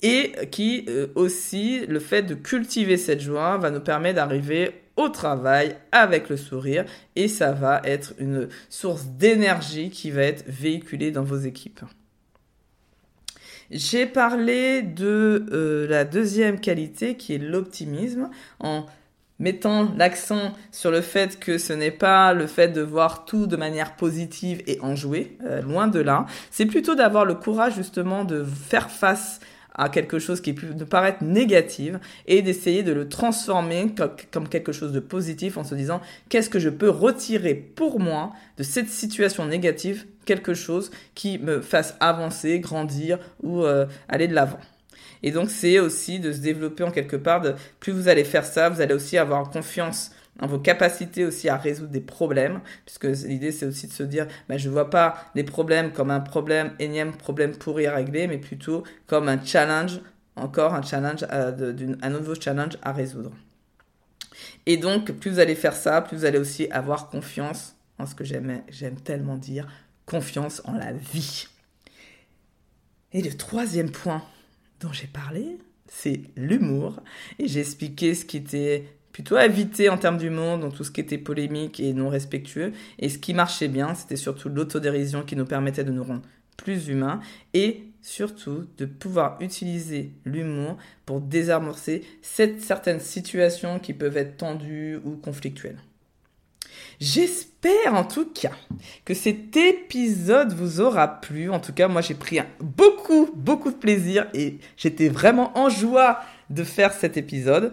Et 0.00 0.32
qui 0.52 0.84
euh, 0.88 1.08
aussi, 1.16 1.84
le 1.86 1.98
fait 1.98 2.22
de 2.22 2.36
cultiver 2.36 2.96
cette 2.96 3.20
joie 3.20 3.56
va 3.58 3.72
nous 3.72 3.80
permettre 3.80 4.16
d'arriver 4.16 4.70
au 4.94 5.08
travail 5.08 5.74
avec 5.90 6.28
le 6.28 6.36
sourire 6.36 6.84
et 7.16 7.26
ça 7.26 7.50
va 7.50 7.80
être 7.84 8.14
une 8.18 8.48
source 8.68 9.06
d'énergie 9.06 9.90
qui 9.90 10.12
va 10.12 10.22
être 10.22 10.44
véhiculée 10.46 11.10
dans 11.10 11.24
vos 11.24 11.38
équipes. 11.38 11.80
J'ai 13.72 14.04
parlé 14.04 14.82
de 14.82 15.46
euh, 15.50 15.88
la 15.88 16.04
deuxième 16.04 16.60
qualité 16.60 17.16
qui 17.16 17.34
est 17.34 17.38
l'optimisme 17.38 18.28
en 18.60 18.84
mettant 19.38 19.88
l'accent 19.96 20.52
sur 20.70 20.90
le 20.90 21.00
fait 21.00 21.40
que 21.40 21.56
ce 21.56 21.72
n'est 21.72 21.90
pas 21.90 22.34
le 22.34 22.46
fait 22.46 22.68
de 22.68 22.82
voir 22.82 23.24
tout 23.24 23.46
de 23.46 23.56
manière 23.56 23.96
positive 23.96 24.62
et 24.66 24.78
en 24.82 24.94
jouer, 24.94 25.38
euh, 25.44 25.62
loin 25.62 25.88
de 25.88 26.00
là. 26.00 26.26
C'est 26.50 26.66
plutôt 26.66 26.94
d'avoir 26.94 27.24
le 27.24 27.34
courage 27.34 27.74
justement 27.74 28.24
de 28.24 28.44
faire 28.44 28.90
face 28.90 29.40
à 29.74 29.88
quelque 29.88 30.18
chose 30.18 30.42
qui 30.42 30.52
peut 30.52 30.84
paraître 30.84 31.24
négative 31.24 31.98
et 32.26 32.42
d'essayer 32.42 32.82
de 32.82 32.92
le 32.92 33.08
transformer 33.08 33.94
comme 34.30 34.48
quelque 34.48 34.72
chose 34.72 34.92
de 34.92 35.00
positif 35.00 35.56
en 35.56 35.64
se 35.64 35.74
disant 35.74 36.02
qu'est-ce 36.28 36.50
que 36.50 36.58
je 36.58 36.68
peux 36.68 36.90
retirer 36.90 37.54
pour 37.54 38.00
moi 38.00 38.32
de 38.58 38.62
cette 38.62 38.90
situation 38.90 39.46
négative, 39.46 40.04
quelque 40.24 40.54
chose 40.54 40.90
qui 41.14 41.38
me 41.38 41.60
fasse 41.60 41.94
avancer, 42.00 42.60
grandir 42.60 43.18
ou 43.42 43.64
euh, 43.64 43.86
aller 44.08 44.28
de 44.28 44.34
l'avant. 44.34 44.60
Et 45.22 45.30
donc 45.30 45.50
c'est 45.50 45.78
aussi 45.78 46.20
de 46.20 46.32
se 46.32 46.40
développer 46.40 46.84
en 46.84 46.90
quelque 46.90 47.16
part, 47.16 47.42
plus 47.80 47.92
vous 47.92 48.08
allez 48.08 48.24
faire 48.24 48.44
ça, 48.44 48.68
vous 48.68 48.80
allez 48.80 48.94
aussi 48.94 49.18
avoir 49.18 49.50
confiance 49.50 50.10
en 50.40 50.46
vos 50.46 50.58
capacités 50.58 51.24
aussi 51.24 51.48
à 51.48 51.56
résoudre 51.56 51.90
des 51.90 52.00
problèmes, 52.00 52.60
puisque 52.86 53.04
l'idée 53.04 53.52
c'est 53.52 53.66
aussi 53.66 53.86
de 53.86 53.92
se 53.92 54.02
dire, 54.02 54.26
ben, 54.48 54.58
je 54.58 54.68
ne 54.68 54.72
vois 54.72 54.90
pas 54.90 55.16
les 55.34 55.44
problèmes 55.44 55.92
comme 55.92 56.10
un 56.10 56.20
problème, 56.20 56.72
énième 56.78 57.12
problème 57.12 57.52
pourri 57.52 57.86
à 57.86 57.94
régler, 57.94 58.26
mais 58.26 58.38
plutôt 58.38 58.82
comme 59.06 59.28
un 59.28 59.42
challenge, 59.44 60.00
encore 60.36 60.74
un 60.74 60.82
challenge, 60.82 61.26
euh, 61.30 61.94
un 62.02 62.10
nouveau 62.10 62.34
challenge 62.34 62.78
à 62.82 62.92
résoudre. 62.92 63.32
Et 64.66 64.76
donc, 64.76 65.12
plus 65.12 65.30
vous 65.30 65.38
allez 65.38 65.54
faire 65.54 65.74
ça, 65.74 66.00
plus 66.00 66.16
vous 66.16 66.24
allez 66.24 66.38
aussi 66.38 66.68
avoir 66.70 67.08
confiance 67.08 67.76
en 67.98 68.06
ce 68.06 68.14
que 68.14 68.24
j'aime 68.24 68.62
tellement 69.04 69.36
dire, 69.36 69.66
confiance 70.12 70.60
en 70.66 70.74
la 70.74 70.92
vie. 70.92 71.46
Et 73.14 73.22
le 73.22 73.34
troisième 73.34 73.90
point 73.90 74.22
dont 74.80 74.92
j'ai 74.92 75.06
parlé, 75.06 75.56
c'est 75.88 76.20
l'humour. 76.36 77.00
Et 77.38 77.48
j'ai 77.48 77.60
expliqué 77.60 78.14
ce 78.14 78.26
qui 78.26 78.36
était 78.36 78.84
plutôt 79.12 79.38
éviter 79.38 79.88
en 79.88 79.96
termes 79.96 80.18
d'humour, 80.18 80.58
dans 80.58 80.70
tout 80.70 80.84
ce 80.84 80.90
qui 80.90 81.00
était 81.00 81.16
polémique 81.16 81.80
et 81.80 81.94
non 81.94 82.10
respectueux. 82.10 82.72
Et 82.98 83.08
ce 83.08 83.16
qui 83.16 83.32
marchait 83.32 83.68
bien, 83.68 83.94
c'était 83.94 84.16
surtout 84.16 84.50
l'autodérision 84.50 85.22
qui 85.22 85.34
nous 85.34 85.46
permettait 85.46 85.84
de 85.84 85.92
nous 85.92 86.04
rendre 86.04 86.22
plus 86.58 86.88
humains 86.88 87.20
et 87.54 87.84
surtout 88.02 88.66
de 88.76 88.84
pouvoir 88.84 89.38
utiliser 89.40 90.12
l'humour 90.26 90.76
pour 91.06 91.22
désamorcer 91.22 92.04
certaines 92.20 93.00
situations 93.00 93.78
qui 93.78 93.94
peuvent 93.94 94.18
être 94.18 94.36
tendues 94.36 94.98
ou 95.04 95.16
conflictuelles. 95.16 95.78
J'espère 97.02 97.94
en 97.94 98.04
tout 98.04 98.26
cas 98.26 98.52
que 99.04 99.12
cet 99.12 99.56
épisode 99.56 100.52
vous 100.52 100.80
aura 100.80 101.08
plu. 101.08 101.50
En 101.50 101.58
tout 101.58 101.72
cas, 101.72 101.88
moi 101.88 102.00
j'ai 102.00 102.14
pris 102.14 102.38
beaucoup, 102.60 103.28
beaucoup 103.34 103.72
de 103.72 103.76
plaisir 103.76 104.28
et 104.34 104.58
j'étais 104.76 105.08
vraiment 105.08 105.50
en 105.58 105.68
joie 105.68 106.20
de 106.48 106.62
faire 106.62 106.92
cet 106.92 107.16
épisode. 107.16 107.72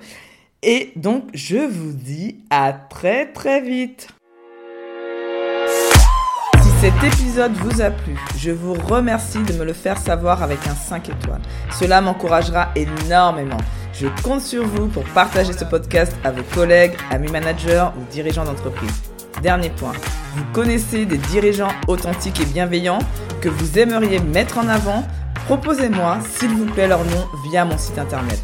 Et 0.64 0.94
donc, 0.96 1.26
je 1.36 1.58
vous 1.58 1.94
dis 1.94 2.40
à 2.50 2.74
très 2.74 3.32
très 3.32 3.62
vite. 3.62 4.08
Si 6.64 6.70
cet 6.82 7.04
épisode 7.04 7.52
vous 7.52 7.82
a 7.82 7.92
plu, 7.92 8.16
je 8.36 8.50
vous 8.50 8.74
remercie 8.74 9.44
de 9.44 9.54
me 9.54 9.64
le 9.64 9.74
faire 9.74 10.00
savoir 10.00 10.42
avec 10.42 10.66
un 10.66 10.74
5 10.74 11.08
étoiles. 11.08 11.42
Cela 11.80 12.02
m'encouragera 12.02 12.70
énormément. 12.76 13.60
Je 13.94 14.08
compte 14.24 14.42
sur 14.42 14.66
vous 14.66 14.88
pour 14.88 15.04
partager 15.04 15.54
ce 15.54 15.66
podcast 15.66 16.14
à 16.24 16.32
vos 16.32 16.44
collègues, 16.56 16.98
amis 17.12 17.30
managers 17.30 17.90
ou 17.96 18.12
dirigeants 18.12 18.46
d'entreprise. 18.46 19.04
Dernier 19.42 19.70
point, 19.70 19.94
vous 20.36 20.44
connaissez 20.52 21.06
des 21.06 21.18
dirigeants 21.18 21.72
authentiques 21.88 22.42
et 22.42 22.46
bienveillants 22.46 23.00
que 23.42 23.48
vous 23.48 23.80
aimeriez 23.80 24.20
mettre 24.20 24.58
en 24.58 24.68
avant? 24.68 25.08
Proposez-moi, 25.46 26.18
s'il 26.38 26.50
vous 26.50 26.66
plaît, 26.66 26.88
leur 26.88 27.06
nom 27.06 27.26
via 27.50 27.64
mon 27.64 27.78
site 27.78 27.98
internet. 27.98 28.42